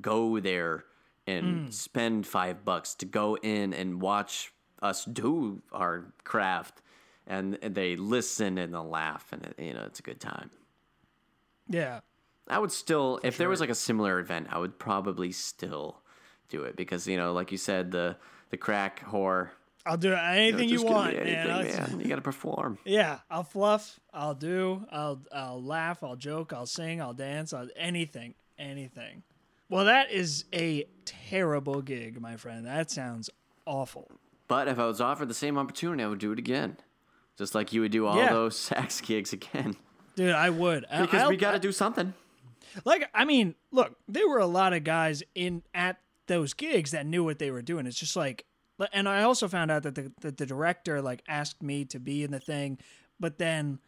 [0.01, 0.83] go there
[1.27, 1.73] and Mm.
[1.73, 4.51] spend five bucks to go in and watch
[4.81, 6.81] us do our craft,
[7.27, 10.49] and they listen and they'll laugh, and it, you know, it's a good time.
[11.69, 11.99] Yeah.
[12.51, 15.97] I would still, if there was like a similar event, I would probably still
[16.49, 18.17] do it because you know, like you said, the
[18.49, 19.49] the crack whore.
[19.85, 21.49] I'll do anything you just could want, be man.
[21.49, 21.99] anything, man.
[22.01, 22.77] You got to perform.
[22.85, 23.99] Yeah, I'll fluff.
[24.13, 24.85] I'll do.
[24.91, 26.03] I'll I'll laugh.
[26.03, 26.53] I'll joke.
[26.53, 27.01] I'll sing.
[27.01, 27.51] I'll dance.
[27.53, 28.35] I'll, anything.
[28.59, 29.23] Anything.
[29.69, 32.65] Well, that is a terrible gig, my friend.
[32.67, 33.29] That sounds
[33.65, 34.07] awful.
[34.47, 36.75] But if I was offered the same opportunity, I would do it again,
[37.37, 38.33] just like you would do all Yeah.
[38.33, 39.77] those sax gigs again.
[40.15, 40.85] Dude, I would.
[40.91, 42.13] Because I'll- we got to do something.
[42.85, 45.97] Like I mean, look, there were a lot of guys in at
[46.27, 47.85] those gigs that knew what they were doing.
[47.85, 48.45] It's just like
[48.91, 52.23] and I also found out that the that the director like asked me to be
[52.23, 52.77] in the thing,
[53.19, 53.79] but then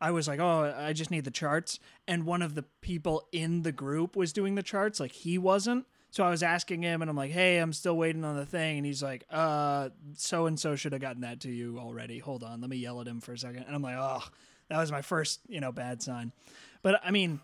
[0.00, 3.62] I was like, "Oh, I just need the charts." And one of the people in
[3.62, 5.86] the group was doing the charts, like he wasn't.
[6.10, 8.78] So I was asking him and I'm like, "Hey, I'm still waiting on the thing."
[8.78, 12.18] And he's like, "Uh, so and so should have gotten that to you already.
[12.18, 13.64] Hold on, let me yell at him for a second.
[13.64, 14.24] And I'm like, "Oh,
[14.68, 16.32] that was my first, you know, bad sign."
[16.82, 17.40] But I mean,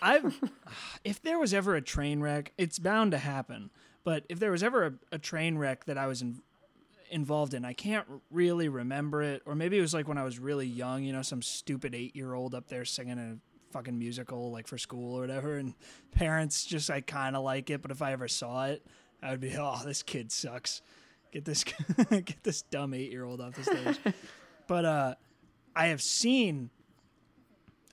[0.00, 0.40] I've
[1.04, 3.70] if there was ever a train wreck, it's bound to happen.
[4.04, 6.40] But if there was ever a, a train wreck that I was in,
[7.10, 9.42] involved in, I can't really remember it.
[9.46, 12.16] Or maybe it was like when I was really young, you know, some stupid eight
[12.16, 13.38] year old up there singing a
[13.72, 15.74] fucking musical like for school or whatever, and
[16.12, 17.82] parents just like kind of like it.
[17.82, 18.84] But if I ever saw it,
[19.22, 20.82] I would be, oh, this kid sucks.
[21.32, 21.64] Get this
[22.10, 24.14] get this dumb eight year old off the stage.
[24.66, 25.14] but uh,
[25.74, 26.70] I have seen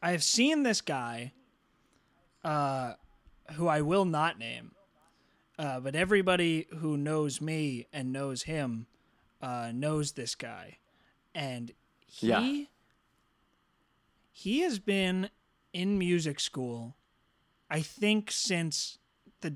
[0.01, 1.33] I have seen this guy
[2.43, 2.93] uh,
[3.53, 4.71] who I will not name,
[5.57, 8.87] uh, but everybody who knows me and knows him
[9.41, 10.77] uh, knows this guy,
[11.33, 11.71] and
[12.05, 12.65] he Yeah.
[14.31, 15.29] he has been
[15.73, 16.95] in music school,
[17.69, 18.97] I think since
[19.41, 19.55] the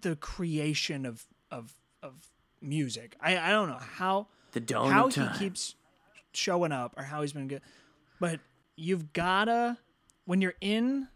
[0.00, 2.28] the creation of of of
[2.60, 3.16] music.
[3.20, 5.32] I I don't know how The dawn how time.
[5.32, 5.74] he keeps
[6.32, 7.62] showing up or how he's been good.
[8.20, 8.40] But
[8.76, 9.78] you've gotta
[10.24, 11.08] when you're in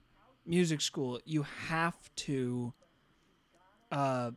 [0.46, 2.72] music school, you have to
[3.90, 4.30] uh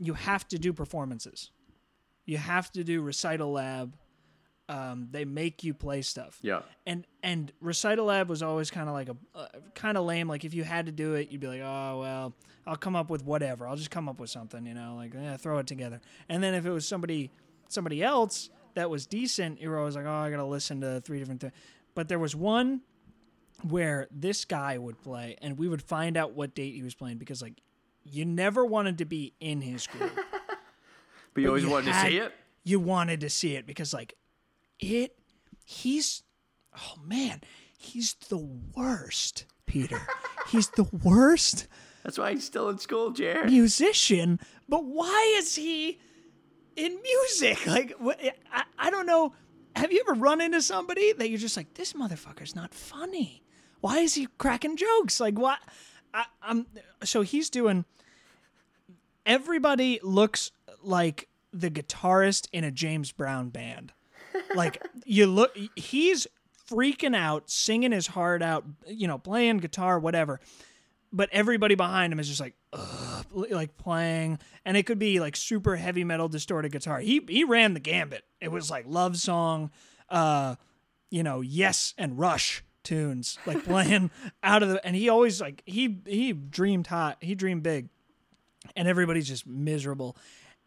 [0.00, 1.50] you have to do performances.
[2.24, 3.96] You have to do recital lab.
[4.68, 6.60] Um, they make you play stuff yeah.
[6.86, 10.44] and and recital lab was always kind of like a uh, kind of lame like
[10.44, 12.34] if you had to do it you'd be like oh well
[12.68, 15.36] i'll come up with whatever i'll just come up with something you know like yeah,
[15.36, 17.32] throw it together and then if it was somebody
[17.66, 21.18] somebody else that was decent you were always like oh i gotta listen to three
[21.18, 21.52] different things
[21.96, 22.80] but there was one
[23.68, 27.18] where this guy would play and we would find out what date he was playing
[27.18, 27.60] because like
[28.04, 30.12] you never wanted to be in his group
[31.34, 32.32] But you always you wanted had- to see it.
[32.64, 34.14] you wanted to see it because like
[34.78, 35.16] it
[35.64, 36.22] he's
[36.76, 37.40] oh man
[37.78, 38.38] he's the
[38.74, 40.00] worst Peter.
[40.48, 41.68] He's the worst
[42.02, 43.46] That's why he's still in school, Jared.
[43.52, 46.00] musician, but why is he
[46.74, 47.58] in music?
[47.68, 48.18] Like, wh-
[48.52, 49.32] I, I don't know.
[49.76, 53.44] Have you ever run into somebody that you're just like, this motherfucker's not funny?
[53.80, 55.20] Why is he cracking jokes?
[55.20, 55.58] Like, what?
[56.12, 56.66] I, I'm
[57.04, 57.84] so he's doing.
[59.24, 60.50] Everybody looks
[60.82, 63.92] like the guitarist in a James Brown band.
[64.54, 66.26] Like you look, he's
[66.68, 70.40] freaking out, singing his heart out, you know, playing guitar, whatever
[71.12, 75.36] but everybody behind him is just like ugh, like playing and it could be like
[75.36, 79.70] super heavy metal distorted guitar he he ran the gambit it was like love song
[80.08, 80.54] uh
[81.10, 84.10] you know yes and rush tunes like playing
[84.42, 87.88] out of the and he always like he he dreamed hot he dreamed big
[88.76, 90.16] and everybody's just miserable.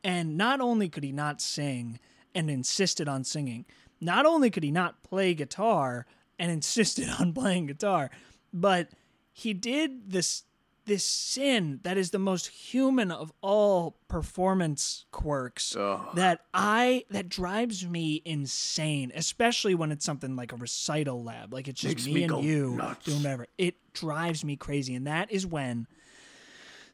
[0.04, 2.00] And not only could he not sing
[2.36, 3.66] and insisted on singing
[4.02, 6.06] not only could he not play guitar
[6.38, 8.10] and insisted on playing guitar
[8.52, 8.90] but
[9.32, 10.44] he did this
[10.86, 15.74] this sin that is the most human of all performance quirks
[16.16, 21.68] that I that drives me insane, especially when it's something like a recital lab, like
[21.68, 23.06] it's just Makes me, me and you nuts.
[23.06, 23.48] doing whatever.
[23.58, 25.88] It drives me crazy, and that is when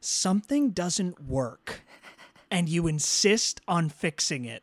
[0.00, 1.82] something doesn't work,
[2.50, 4.62] and you insist on fixing it.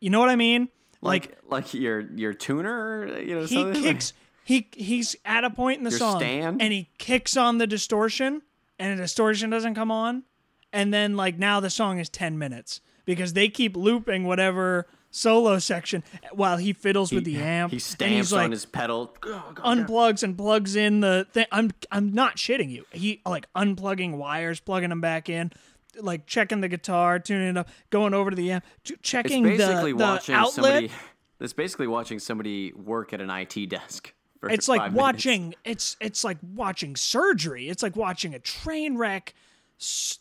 [0.00, 0.68] You know what I mean?
[1.00, 4.14] like like your your tuner, you know, he kicks
[4.44, 6.60] he he's at a point in the Your song stand?
[6.62, 8.42] and he kicks on the distortion
[8.78, 10.24] and the distortion doesn't come on
[10.72, 15.58] and then like now the song is 10 minutes because they keep looping whatever solo
[15.60, 19.14] section while he fiddles with the amp He stamps he's like on his pedal.
[19.58, 24.60] unplugs and plugs in the thing I'm I'm not shitting you he like unplugging wires
[24.60, 25.52] plugging them back in
[26.00, 29.44] like checking the guitar tuning it up going over to the amp ch- It's checking
[29.44, 30.90] basically the, the watching outlet somebody.
[31.40, 34.14] It's basically watching somebody work at an IT desk.
[34.44, 35.02] For it's like five minutes.
[35.02, 37.68] watching it's it's like watching surgery.
[37.68, 39.34] It's like watching a train wreck.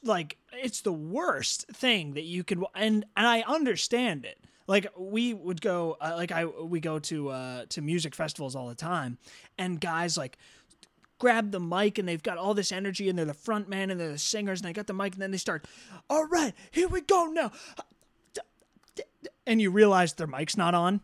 [0.04, 4.40] Like it's the worst thing that you could and and i understand it.
[4.66, 8.68] Like we would go uh, like i we go to uh to music festivals all
[8.70, 9.18] the time
[9.58, 10.38] and guys like
[11.20, 14.00] grab the mic and they've got all this energy and they're the front man and
[14.00, 15.66] they're the singers and they got the mic and then they start
[16.10, 17.52] all right here we go now.
[19.46, 21.02] And you realize their mic's not on.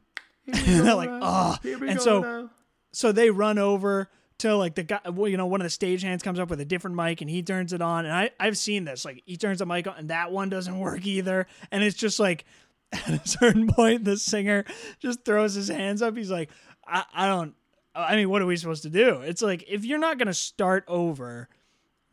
[0.47, 0.55] And
[0.85, 2.49] they're like oh and so
[2.91, 4.09] so they run over
[4.39, 6.65] to like the guy well, you know one of the stagehands comes up with a
[6.65, 8.05] different mic and he turns it on.
[8.05, 10.79] And I, i've seen this like he turns the mic on and that one doesn't
[10.87, 11.47] work either.
[11.71, 12.45] And it's just like
[12.91, 14.65] at a certain point the singer
[14.99, 16.15] just throws his hands up.
[16.15, 16.49] He's like
[16.87, 17.53] i, I don't
[17.93, 19.21] i mean what are we supposed to do?
[19.21, 21.49] It's like if you're not gonna start over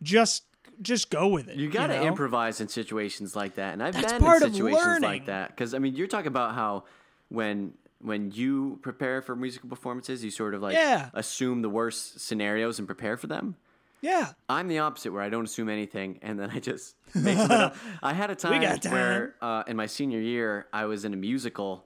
[0.03, 0.45] just
[0.83, 2.07] just go with it You got to know?
[2.07, 5.49] improvise in situations like that, and I've That's been in situations like that.
[5.49, 6.85] Because I mean, you're talking about how
[7.29, 7.72] when
[8.07, 11.11] when you prepare for musical performances, you sort of like Yeah.
[11.12, 13.57] assume the worst scenarios and prepare for them.
[14.00, 17.57] yeah I'm the opposite, where I don't assume anything, and then I just make something
[17.68, 17.76] up.
[18.02, 18.92] I had a time time.
[18.92, 21.84] where, uh, in my senior year, I was in a musical,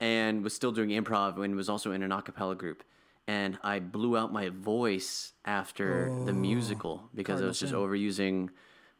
[0.00, 2.84] and was still doing improv, and was also in an a cappella group,
[3.26, 8.50] and I blew out my voice after the Oh, musical because I was just overusing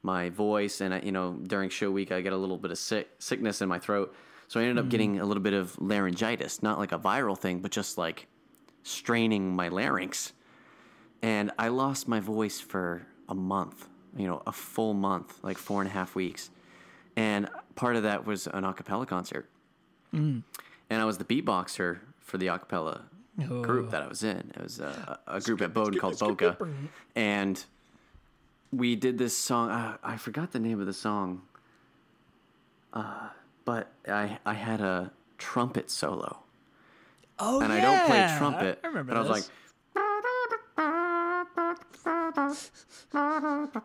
[0.03, 2.78] my voice, and I, you know, during show week, I get a little bit of
[2.78, 4.14] sick, sickness in my throat,
[4.49, 4.87] so I ended Mm-hmm.
[4.87, 8.27] up getting a little bit of laryngitis, not like a viral thing, but just like
[8.83, 10.33] straining my larynx
[11.23, 15.81] and I lost my voice for a month, you know, a full month, like four
[15.81, 16.51] and a half weeks.
[17.17, 19.49] And part of that was an a cappella concert.
[20.13, 20.43] Mm.
[20.91, 23.03] And I was the beatboxer for the a cappella
[23.51, 23.63] Oh.
[23.63, 24.53] group that I was in.
[24.55, 26.57] It was a, a group at Bowdoin called BOKA.
[27.17, 27.65] And
[28.71, 29.71] we did this song.
[29.71, 31.43] Uh, I forgot the name of the song.
[32.93, 33.31] Uh,
[33.65, 36.39] but I, I had a trumpet solo.
[37.39, 38.81] oh And yeah I don't play trumpet.
[38.85, 39.45] I remember but I was like,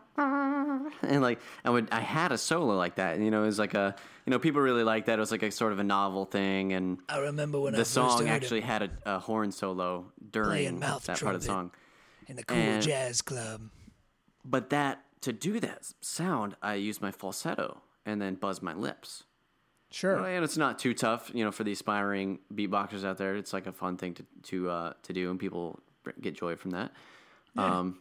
[0.18, 3.18] and like I would I had a solo like that.
[3.18, 3.94] You know, it was like a
[4.26, 5.18] you know people really liked that.
[5.18, 8.28] It was like a sort of a novel thing, and I remember when the song
[8.28, 11.70] actually had a, a horn solo during that mouth part of the song.
[12.26, 13.62] in the cool and- jazz club.
[14.44, 19.24] But that to do that sound, I used my falsetto and then buzz my lips.
[19.90, 20.24] Sure.
[20.24, 23.34] And it's not too tough, you know, for the aspiring beatboxers out there.
[23.36, 25.80] It's like a fun thing to to uh, to do, and people
[26.20, 26.92] get joy from that.
[27.56, 27.98] Um,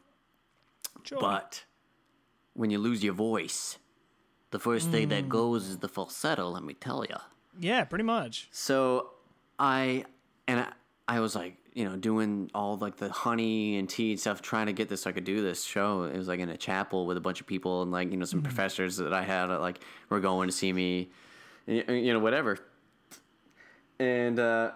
[1.03, 1.17] Joy.
[1.19, 1.63] But
[2.53, 3.77] when you lose your voice,
[4.51, 5.09] the first thing Mm.
[5.11, 6.49] that goes is the falsetto.
[6.49, 7.15] Let me tell you.
[7.59, 8.47] yeah, pretty much.
[8.51, 9.11] So
[9.57, 10.05] I
[10.47, 10.71] and I,
[11.07, 14.67] I was like, you know, doing all like the honey and tea and stuff, trying
[14.67, 16.03] to get this so I could do this show.
[16.03, 18.25] It was like in a chapel with a bunch of people and like you know
[18.25, 19.79] some professors that I had uh, like
[20.09, 21.09] were going to see me,
[21.69, 22.57] you know, whatever.
[23.99, 24.71] And uh,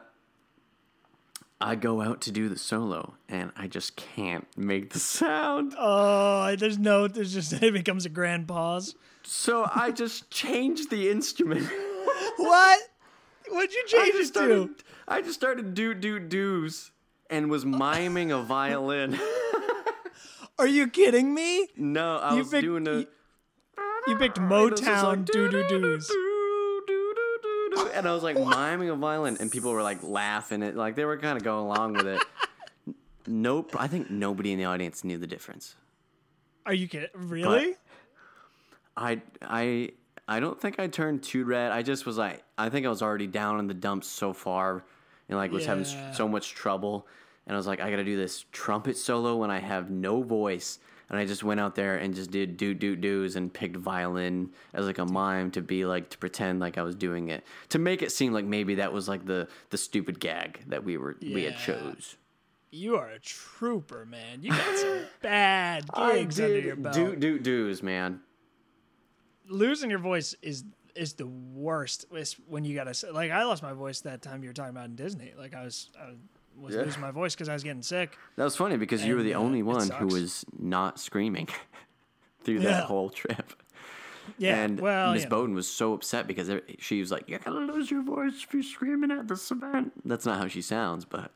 [1.62, 5.74] I go out to do the solo and I just can't make the sound.
[5.78, 8.96] Oh, there's no, there's just it becomes a grand pause.
[9.24, 11.68] So I just changed the instrument.
[12.38, 12.80] What?
[13.50, 14.84] What'd you change it started, to?
[15.08, 16.92] I just started do do do's
[17.30, 19.18] and was miming a violin.
[20.60, 21.68] Are you kidding me?
[21.76, 23.00] no, I You was picked- doing a.
[23.00, 23.08] you-
[24.08, 26.12] You picked and it was just Motown like, doo doo doos.
[27.94, 30.76] And I was like miming a violin, and people were like laughing it.
[30.76, 32.22] like they were kind of going along with it.
[33.28, 35.76] Nope, I think nobody in the audience knew the difference.
[36.66, 37.10] Are you kidding?
[37.14, 37.76] Really?
[38.98, 39.92] I I
[40.28, 41.72] I don't think I turned too red.
[41.72, 44.84] I just was like I think I was already down in the dumps so far
[45.30, 46.10] and like was having Yeah.
[46.10, 47.08] s- so much trouble
[47.48, 50.22] and I was like I got to do this trumpet solo when I have no
[50.22, 50.80] voice
[51.10, 54.52] and I just went out there and just did do do do's and picked violin
[54.74, 57.80] as like a mime to be like to pretend like I was doing it to
[57.80, 61.18] make it seem like maybe that was like the the stupid gag that we were
[61.22, 62.18] we had chose.
[62.72, 64.42] you are a trooper, man.
[64.42, 66.96] You got some bad gigs under your belt.
[66.96, 68.22] do do do's, man.
[69.48, 70.64] Losing your voice is
[70.96, 72.06] is the worst.
[72.12, 74.86] It's when you gotta like I lost my voice that time you were talking about
[74.86, 75.34] in Disney.
[75.38, 76.18] Like I was I was
[76.62, 76.82] Yeah.
[76.82, 78.18] losing my voice because I was getting sick.
[78.38, 81.48] That was funny because you were the uh, only one who was not screaming
[82.44, 82.70] through Yeah.
[82.72, 83.54] that whole trip.
[84.38, 84.56] Yeah.
[84.64, 85.30] and well, Miss know.
[85.30, 86.50] Bowden was so upset because
[86.80, 90.26] she was like, "You're gonna lose your voice if you're screaming at this event." That's
[90.26, 91.32] not how she sounds, but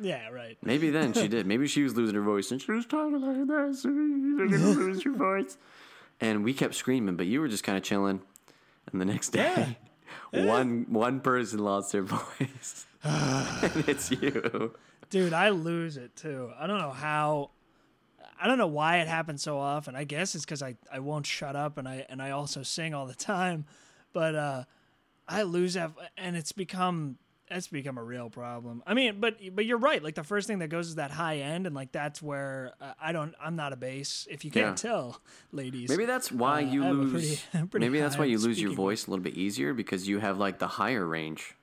[0.00, 0.56] yeah, right.
[0.62, 1.46] maybe then she did.
[1.46, 3.84] Maybe she was losing her voice and she was talking like this.
[3.84, 5.58] You're gonna lose your voice.
[6.18, 8.22] And we kept screaming, but you were just kind of chilling.
[8.90, 9.76] And the next day,
[10.32, 14.74] one one person lost their voice, and it's you.
[15.10, 16.50] Dude, I lose it too.
[16.58, 17.50] I don't know how.
[18.42, 19.94] I don't know why it happens so often.
[19.94, 22.94] I guess it's because I, I won't shut up and I and I also sing
[22.94, 23.66] all the time,
[24.12, 24.64] but uh,
[25.28, 27.18] I lose that and it's become
[27.50, 28.82] it's become a real problem.
[28.86, 30.02] I mean, but but you're right.
[30.02, 32.92] Like the first thing that goes is that high end, and like that's where uh,
[33.00, 33.34] I don't.
[33.42, 34.26] I'm not a bass.
[34.30, 34.90] If you can't Yeah.
[34.90, 35.20] tell,
[35.52, 35.88] ladies.
[35.90, 37.12] Maybe that's why Uh, you I lose.
[37.50, 40.18] pretty- pretty maybe that's why you lose your voice a little bit easier because you
[40.20, 41.56] have like the higher range.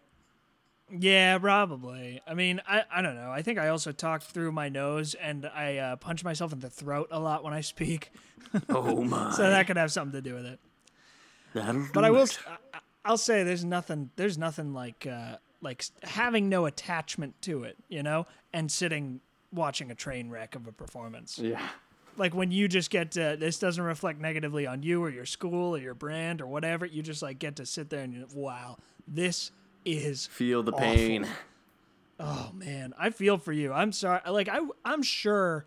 [0.89, 2.21] Yeah, probably.
[2.25, 3.29] I mean, I, I don't know.
[3.29, 6.69] I think I also talk through my nose and I uh, punch myself in the
[6.69, 8.11] throat a lot when I speak.
[8.69, 9.31] Oh my!
[9.31, 10.59] So that could have something to do with it.
[11.53, 12.27] That'll But I will.
[12.73, 14.09] I- I'll say there's nothing.
[14.17, 19.91] There's nothing like uh, like having no attachment to it, you know, and sitting watching
[19.91, 21.39] a train wreck of a performance.
[21.39, 21.67] Yeah.
[22.17, 25.75] Like when you just get to this doesn't reflect negatively on you or your school
[25.75, 26.85] or your brand or whatever.
[26.85, 28.77] You just like get to sit there and you wow,
[29.07, 29.51] this
[29.85, 30.85] is Feel the Awful.
[30.85, 31.27] pain.
[32.19, 33.71] Oh man, I feel for you.
[33.71, 34.21] I'm sorry.
[34.29, 35.65] Like I, I'm sure.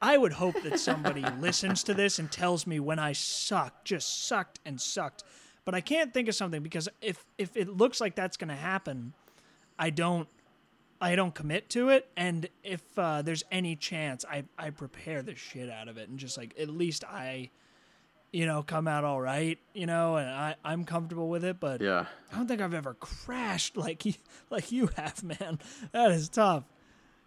[0.00, 4.26] I would hope that somebody listens to this and tells me when I sucked, just
[4.26, 5.24] sucked and sucked.
[5.64, 8.54] But I can't think of something because if if it looks like that's going to
[8.54, 9.12] happen,
[9.78, 10.28] I don't.
[11.00, 15.34] I don't commit to it, and if uh, there's any chance, I I prepare the
[15.34, 17.50] shit out of it, and just like at least I,
[18.32, 21.60] you know, come out all right, you know, and I I'm comfortable with it.
[21.60, 22.06] But Yeah.
[22.32, 24.14] I don't think I've ever crashed like you,
[24.50, 25.58] like you have, man.
[25.92, 26.64] That is tough.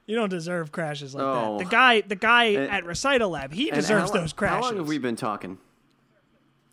[0.07, 1.57] You don't deserve crashes like Oh.
[1.57, 1.65] that.
[1.65, 4.55] The guy, the guy And- at Recital Lab, he deserves how those crashes.
[4.65, 5.57] How long have we been talking?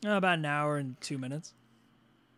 [0.04, 1.54] Uh, about an hour and two minutes.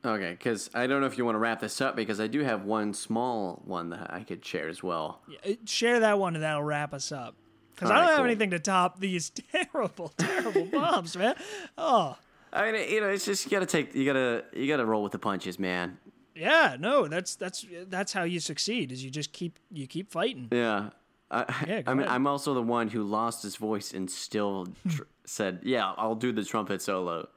[0.05, 2.43] Okay, because I don't know if you want to wrap this up because I do
[2.45, 5.21] have one small one that I could share as well.
[5.29, 7.35] Yeah, uh, share that one, and that'll wrap us up.
[7.75, 8.25] Because I don't right, have cool.
[8.27, 11.35] anything to top these terrible, terrible bombs, man.
[11.77, 12.17] Oh,
[12.53, 15.13] I mean, you know, it's just you gotta take, you gotta, you gotta roll with
[15.13, 15.99] the punches, man.
[16.37, 18.93] yeah, no, that's that's that's how you succeed.
[18.93, 20.49] Is you just keep you keep fighting.
[20.53, 20.91] Yeah.
[21.33, 22.15] I, Yeah, I mean, ahead.
[22.15, 26.31] I'm also the one who lost his voice and still tr- said, "Yeah, I'll do
[26.31, 27.29] the trumpet solo."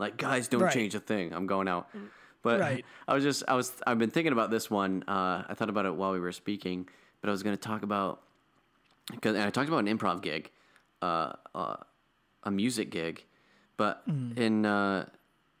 [0.00, 0.72] Like, guys, don't Right.
[0.72, 1.32] change a thing.
[1.32, 1.88] I'm going out.
[2.42, 2.84] But Right.
[3.08, 5.04] I was just, I was, I've been thinking about this one.
[5.06, 6.88] Uh, I thought about it while we were speaking,
[7.20, 8.22] but I was going to talk about
[9.10, 10.50] because I talked about an improv gig,
[11.02, 11.76] uh, uh,
[12.44, 13.24] a music gig,
[13.76, 14.02] but
[14.36, 15.06] in uh,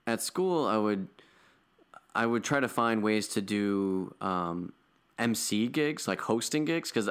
[0.06, 1.08] at school I would
[2.14, 4.72] I would try to find ways to do um,
[5.18, 7.10] MC gigs, like hosting gigs, because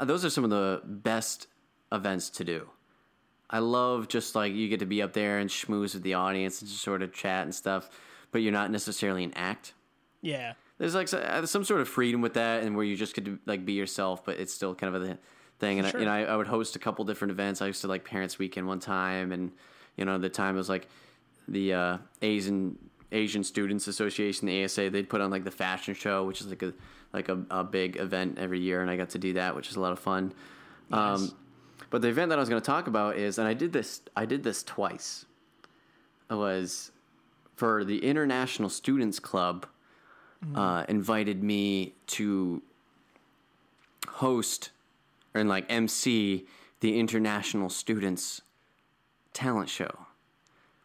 [0.00, 1.46] those are some of the best
[1.92, 2.68] events to do.
[3.50, 6.60] I love just like you get to be up there and schmooze with the audience
[6.60, 7.88] and just sort of chat and stuff,
[8.32, 9.74] but you're not necessarily an act.
[10.22, 13.38] Yeah, There's like so- some sort of freedom with that, and where you just could
[13.46, 15.18] like be yourself, but it's still kind of a
[15.58, 15.78] thing.
[15.78, 15.98] And Sure.
[15.98, 17.60] I, you know, I, I would host a couple different events.
[17.62, 19.52] I used to like Parents Weekend one time, and
[19.96, 20.88] you know, the time it was like
[21.46, 22.78] the uh, Asian
[23.12, 24.88] Asian Students Association, the ASA.
[24.90, 26.72] They'd put on like the fashion show, which is like a
[27.12, 29.76] like a, a big event every year, and I got to do that, which is
[29.76, 30.32] a lot of fun.
[30.90, 31.30] Um,
[31.90, 34.02] but the event that I was going to talk about is, and I did this,
[34.16, 35.26] I did this twice.
[36.30, 36.90] It was
[37.56, 39.66] for the International Students Club
[40.54, 42.62] uh, invited me to
[44.08, 44.70] host
[45.34, 46.46] and like MC
[46.80, 48.42] the International Students
[49.32, 50.06] Talent Show,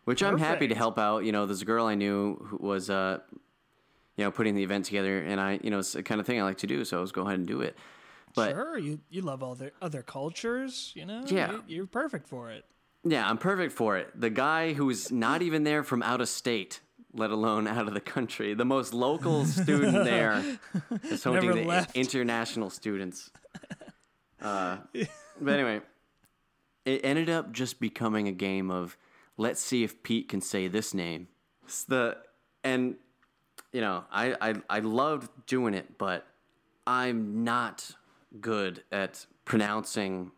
[0.06, 1.26] which I'm happy to help out.
[1.26, 3.20] You know, there's a girl I knew who was, uh,
[4.16, 6.40] you know, putting the event together, and I, you know, it's the kind of thing
[6.40, 7.76] I like to do, so I was go ahead and do it.
[8.36, 11.24] But sure, you you love all the other cultures, you know.
[11.28, 11.52] Yeah.
[11.52, 12.66] You- you're perfect for it.
[13.04, 14.10] yeah, I'm perfect for it.
[14.20, 16.80] The guy who's not even there from out of state,
[17.14, 20.44] let alone out of the country, the most local student there
[21.04, 21.96] is hosting the left.
[21.96, 23.32] international students.
[24.42, 24.78] Uh,
[25.42, 25.82] but anyway,
[26.86, 28.96] it ended up just becoming a game of
[29.36, 31.28] let's see if Pete can say this name.
[31.66, 32.16] It's the
[32.64, 32.96] and
[33.74, 36.26] you know I, I I loved doing it, but
[36.88, 37.92] I'm not
[38.40, 40.32] good at pronouncing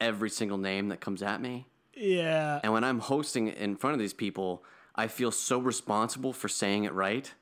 [0.00, 1.66] every single name that comes at me.
[1.94, 2.60] Yeah.
[2.62, 4.62] And when I'm hosting in front of these people,
[4.94, 7.32] I feel so responsible for saying it right.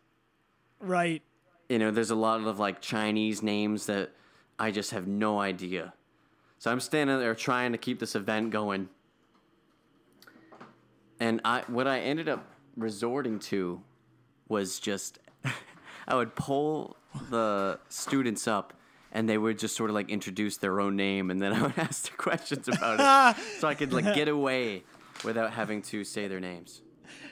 [0.81, 1.23] Right.
[1.69, 4.11] You know, there's a lot of like Chinese names that
[4.59, 5.95] I just have no idea.
[6.59, 8.89] So I'm standing there trying to keep this event going.
[11.21, 13.81] And I what I ended up resorting to
[14.49, 15.19] was just
[16.09, 16.97] I would pull
[17.31, 18.75] the students up
[19.15, 21.75] and they would just sort of like introduce their own name and then I would
[21.79, 24.83] ask the questions about it so I could like get away
[25.25, 26.83] without having to say their names.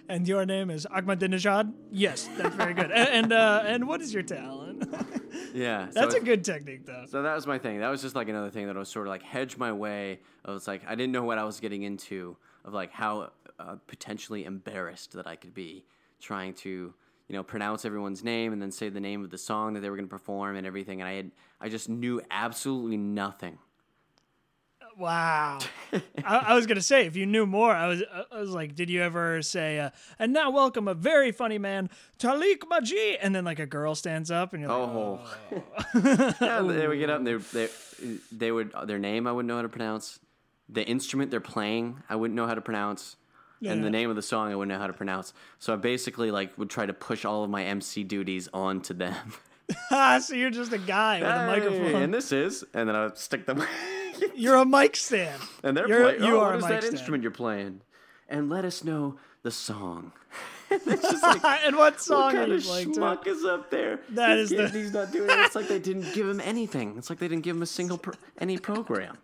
[0.08, 1.72] And your name is Ahmadinejad?
[1.90, 2.90] Yes, that's very good.
[2.90, 4.84] and and, uh, and what is your talent?
[5.54, 5.90] Yeah.
[5.90, 7.04] so that's a good technique, though.
[7.08, 7.80] So that was my thing.
[7.80, 10.20] That was just like another thing that I was sort of like hedge my way.
[10.46, 13.76] I was like, I didn't know what I was getting into of like how uh,
[13.86, 15.84] potentially embarrassed that I could be
[16.20, 16.94] trying to,
[17.32, 19.88] you know, pronounce everyone's name and then say the name of the song that they
[19.88, 21.00] were going to perform and everything.
[21.00, 21.30] And I had,
[21.60, 23.58] I just knew absolutely nothing.
[24.98, 25.58] Wow.
[26.24, 28.90] I, I was gonna say if you knew more, I was I was like, did
[28.90, 33.42] you ever say, uh, and now welcome a very funny man, Talik Maji, and then
[33.42, 35.20] like a girl stands up and you're like, Oh,
[36.42, 37.68] yeah, they would get up and they, they,
[38.30, 40.18] they would, their name I wouldn't know how to pronounce.
[40.68, 43.16] The instrument they're playing, I wouldn't know how to pronounce.
[43.64, 43.84] And Yeah.
[43.84, 45.32] the name of the song I wouldn't know how to pronounce.
[45.58, 49.14] So I basically like would try to push all of my MC duties onto them.
[49.90, 52.02] ah, so you're just a guy with a microphone.
[52.02, 53.62] And this is, and then I would stick them.
[54.34, 55.40] You're a mic stand.
[55.64, 56.22] and they're You're- playing.
[56.24, 56.94] you oh, are what a is mic that stand.
[56.94, 57.80] instrument you're playing?
[58.28, 60.12] And let us know the song.
[60.70, 62.68] it's just like, and what song what kind of to?
[62.68, 64.00] schmuck is up there?
[64.10, 65.38] That This is the- He's not doing it.
[65.40, 66.94] It's like they didn't give him anything.
[66.98, 69.18] It's like they didn't give him a single pro- any program.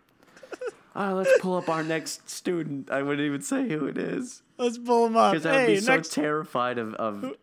[0.99, 2.91] Right, let's pull up our next student.
[2.91, 5.31] I wouldn't even say who it is Let's pull him up.
[5.33, 7.33] because I would Hey, be so next, terrified of, of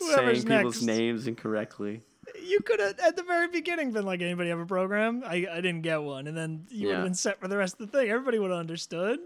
[0.00, 0.82] saying people's next.
[0.82, 2.02] names incorrectly.
[2.42, 5.22] you could have at the very beginning been like, anybody have a program?
[5.24, 7.80] I, I didn't get one, and then you would have been set for the rest
[7.80, 8.10] of the thing.
[8.10, 9.20] Everybody would have understood.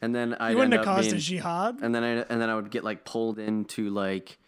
[0.00, 1.78] And then I wouldn't have caused being, a jihad.
[1.82, 4.38] and then I and then I would get like pulled into like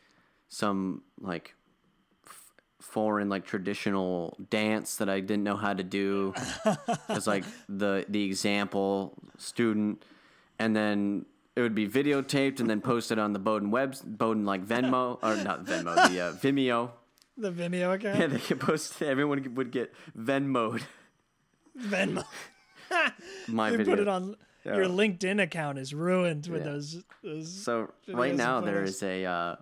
[0.50, 1.54] some like
[2.90, 6.34] foreign like traditional dance that I didn't know how to do
[7.08, 10.02] as like the the example student,
[10.58, 11.26] and then
[11.56, 15.36] it would be videotaped and then posted on the Bowdoin webs Bowdoin like Venmo or
[15.42, 16.90] not Venmo the uh, Vimeo.
[17.40, 18.18] The Vimeo account.
[18.18, 19.00] Yeah, they could post.
[19.00, 20.82] Everyone would get Venmoed
[21.78, 22.24] Venmo.
[23.48, 23.92] my They video.
[23.94, 24.34] put it on.
[24.64, 26.72] Your LinkedIn account is ruined with Yeah.
[26.72, 27.02] those.
[27.22, 29.54] those So right now there is a uh,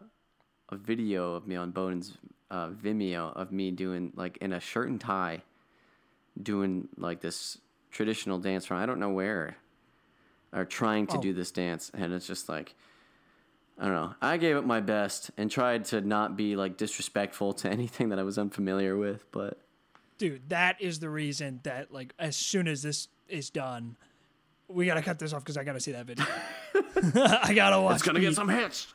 [0.71, 2.17] a video of me on Bowdoin's
[2.51, 5.43] uh, Vimeo of me doing like in a shirt and tie,
[6.41, 7.59] doing like this
[7.91, 9.57] traditional dance from I don't know where,
[10.53, 11.21] or trying to Oh.
[11.21, 12.75] do this dance, and it's just like.
[13.79, 14.15] I don't know.
[14.23, 18.19] I gave it my best and tried to not be like disrespectful to anything that
[18.19, 19.61] I was unfamiliar with, but
[20.17, 23.99] dude, that is the reason that like as soon as this is done,
[24.67, 26.25] we gotta cut this off because I gotta see that video.
[27.43, 27.97] I gotta watch.
[27.97, 28.87] it's gonna get some hits.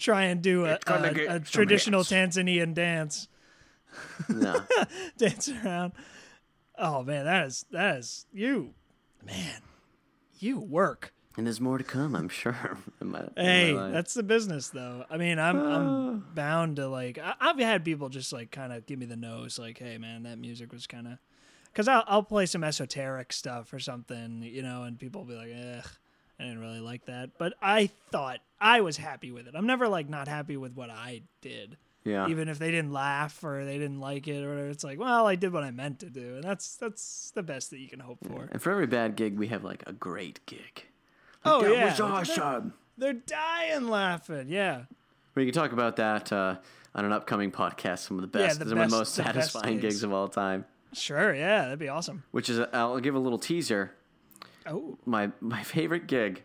[0.00, 2.02] Try and do a, a, a traditional.
[2.02, 3.28] Tanzanian dance,
[4.28, 4.62] No.
[5.18, 5.92] dance around.
[6.78, 8.74] Oh man, that is that is you,
[9.24, 9.60] man.
[10.38, 11.12] You work.
[11.36, 12.78] And there's more to come, I'm sure.
[13.00, 15.04] my- Hey, that's the business, though.
[15.10, 17.18] I mean, I'm I'm bound to like.
[17.18, 20.24] I, I've had people just like kind of give me the nose, like, "Hey, man,
[20.24, 21.18] that music was kind of,"
[21.66, 25.34] because I'll I'll play some esoteric stuff or something, you know, and people will be
[25.36, 25.90] like, "Ugh,
[26.40, 29.54] I didn't really like that," but I thought I was happy with it.
[29.54, 32.28] I'm never like not happy with what I did, yeah.
[32.28, 34.68] even if they didn't laugh or they didn't like it or whatever.
[34.68, 37.70] It's like, well, I did what I meant to do, and that's that's the best
[37.70, 38.48] that you can hope for.
[38.50, 40.86] And for every bad gig, we have like a great gig.
[41.44, 42.74] Oh that yeah, was awesome.
[42.98, 44.46] they're dying laughing.
[44.48, 44.84] Yeah.
[45.34, 46.56] We can talk about that uh,
[46.94, 48.00] on an upcoming podcast.
[48.00, 49.94] Some of the best, the some of best- the most the satisfying gigs.
[49.94, 50.64] gigs of all time.
[50.92, 52.24] Sure, yeah, that'd be awesome.
[52.32, 53.92] Which is, a, I'll give a little teaser.
[54.66, 56.42] Oh, My my favorite gig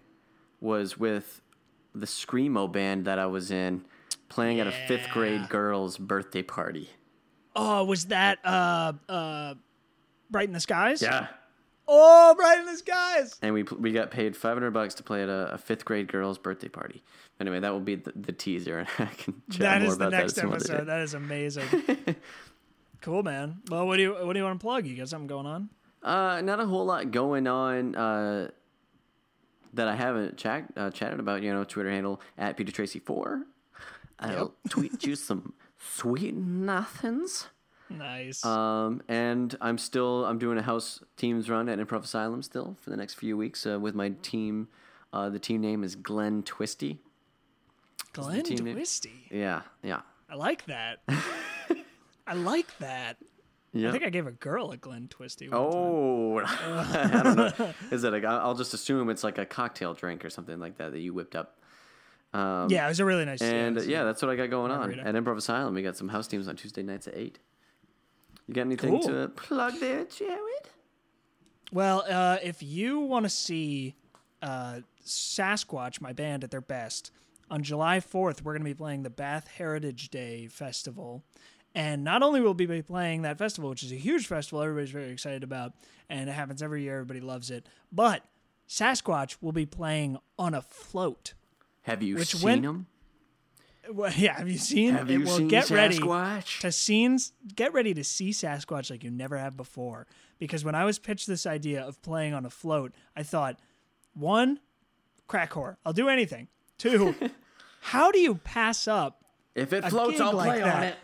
[0.61, 1.41] was with
[1.93, 3.85] the screamo band that I was in,
[4.29, 6.89] playing at a fifth grade girl's birthday party.
[7.55, 9.53] oh, was that uh uh
[10.29, 11.01] Bright in the Skies?
[11.01, 11.27] Yeah.
[11.87, 13.37] Oh, Bright in the Skies.
[13.41, 16.37] And we we got paid 500 bucks to play at a, a fifth grade girl's
[16.37, 17.03] birthday party.
[17.39, 20.11] Anyway, that will be the, the teaser, and I can chat That more is about
[20.11, 20.85] that next episode.
[20.87, 21.65] That is amazing.
[23.01, 23.57] cool, man.
[23.69, 24.85] Well, what do you what do you want to plug?
[24.87, 25.69] You got something going on?
[26.05, 28.49] Uh, not a whole lot going on uh,
[29.73, 31.41] that I haven't chat, uh, chatted about.
[31.41, 33.43] You know, Twitter handle at Peter Tracy four.
[34.19, 37.47] I'll tweet you some sweet nothings.
[37.89, 38.45] Nice.
[38.45, 42.91] Um, and I'm still I'm doing a house teams run at Improv Asylum still for
[42.91, 44.67] the next few weeks uh, with my team.
[45.11, 46.99] Uh, the team name is Glenn Twisty.
[48.13, 48.75] Glenn team name?
[48.75, 49.27] Twisty.
[49.31, 50.99] Yeah, yeah, I like that.
[52.27, 53.17] I like that.
[53.75, 53.89] Yeah.
[53.89, 55.49] I think I gave a girl a Glen Twisty.
[55.51, 57.73] Oh, I don't know.
[57.91, 58.13] Is it?
[58.13, 61.13] A, I'll just assume it's like a cocktail drink or something like that that you
[61.13, 61.59] whipped up.
[62.33, 62.69] time.
[62.69, 63.41] yeah, it was a really nice.
[63.41, 65.73] And yeah, uh, yeah, that's what I got going on at Improv Asylum.
[65.73, 67.39] We got some house teams on Tuesday nights at eight.
[68.47, 69.09] You got anything Cool.
[69.09, 70.69] to plug there, Jared?
[71.71, 73.95] Well, uh, if you want to see
[74.41, 77.11] uh, Sasquatch, my band, at their best,
[77.49, 81.23] on July 4th, we're going to be playing the Bath Heritage Day Festival.
[81.75, 84.91] And not only will we be playing that festival, which is a huge festival everybody's
[84.91, 85.73] very excited about,
[86.09, 88.23] and it happens every year, everybody loves it, but
[88.67, 91.33] Sasquatch will be playing on a float.
[91.81, 92.85] Have you Which seen when- them?
[93.91, 94.93] Well, yeah, have you seen?
[94.93, 95.19] Have it?
[95.19, 96.61] you well, seen get ready Sasquatch?
[96.61, 97.33] to scenes.
[97.55, 100.07] Get ready to see Sasquatch like you never have before.
[100.39, 103.59] Because when I was pitched this idea of playing on a float, I thought,
[104.13, 104.59] one,
[105.27, 105.75] crack whore.
[105.85, 106.47] I'll do anything.
[106.79, 107.13] Two,
[107.81, 109.23] how do you pass up?
[109.53, 110.95] If it floats, I'll like play on it.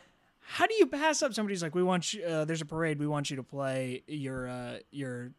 [0.53, 2.23] How do you pass up somebody's like, we want you?
[2.25, 2.99] Uh, there's a parade.
[2.99, 5.31] We want you to play your uh, your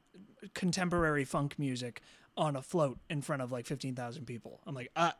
[0.54, 2.00] contemporary funk music
[2.34, 4.60] on a float in front of like fifteen thousand people.
[4.66, 5.12] I'm like, uh,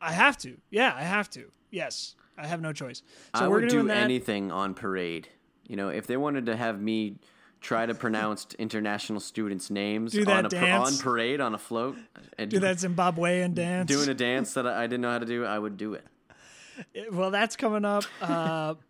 [0.00, 0.58] I have to.
[0.70, 1.50] Yeah, I have to.
[1.72, 3.02] Yes, I have no choice.
[3.36, 3.96] So I we're would do that.
[3.96, 5.26] anything on parade.
[5.66, 7.16] You know, if they wanted to have me
[7.60, 10.98] try to pronounce international students' names on a dance.
[10.98, 11.96] on parade on a float,
[12.38, 13.88] and do that Zimbabwean dance.
[13.88, 16.06] doing a dance that I I didn't know how to do, I would do it.
[17.12, 18.04] well, that's coming up.
[18.22, 18.74] Uh,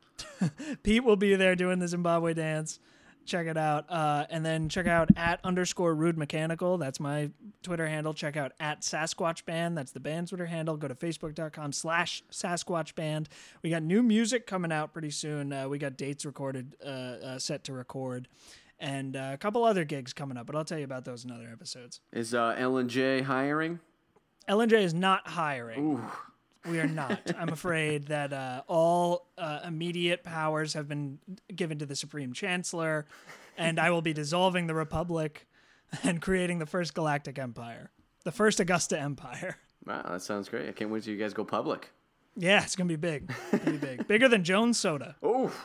[0.83, 2.79] Pete will be there doing the Zimbabwe dance.
[3.27, 3.85] Check it out.
[3.89, 6.79] Uh, and then check out at underscore rude mechanical.
[6.79, 7.31] That's my
[7.63, 8.15] Twitter handle.
[8.15, 9.77] Check out at Sasquatch Band.
[9.77, 10.77] That's the band's Twitter handle.
[10.77, 13.29] Go to facebook.com slash Sasquatch Band.
[13.63, 15.53] We got new music coming out pretty soon.
[15.53, 18.27] Uh, we got dates recorded, uh, uh, set to record,
[18.81, 21.31] and uh, a couple other gigs coming up, but I'll tell you about those in
[21.31, 22.01] other episodes.
[22.13, 23.79] Is uh, L and J hiring?
[24.49, 25.99] L and J is not hiring.
[25.99, 26.03] Ooh.
[26.69, 27.21] We are not.
[27.39, 31.19] I'm afraid that uh, all uh, immediate powers have been
[31.55, 33.07] given to the Supreme Chancellor,
[33.57, 35.47] and I will be dissolving the Republic
[36.03, 37.91] and creating the first galactic empire,
[38.25, 39.57] the first Augusta Empire.
[39.87, 40.69] Wow, that sounds great.
[40.69, 41.91] I can't wait till you guys go public.
[42.37, 43.33] Yeah, it's gonna be big.
[43.51, 45.17] Gonna be big, bigger than Jones Soda.
[45.25, 45.51] Ooh.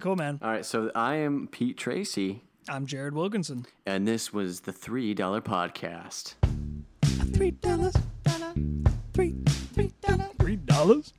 [0.00, 0.38] Cool, man.
[0.42, 3.64] All right, so I am Pete Tracy, I'm Jared Wilkinson.
[3.86, 6.34] and this was the $3 podcast.
[7.34, 8.54] Three dollars, dollar,
[9.12, 9.34] three,
[9.74, 11.12] three dollars, three dollars.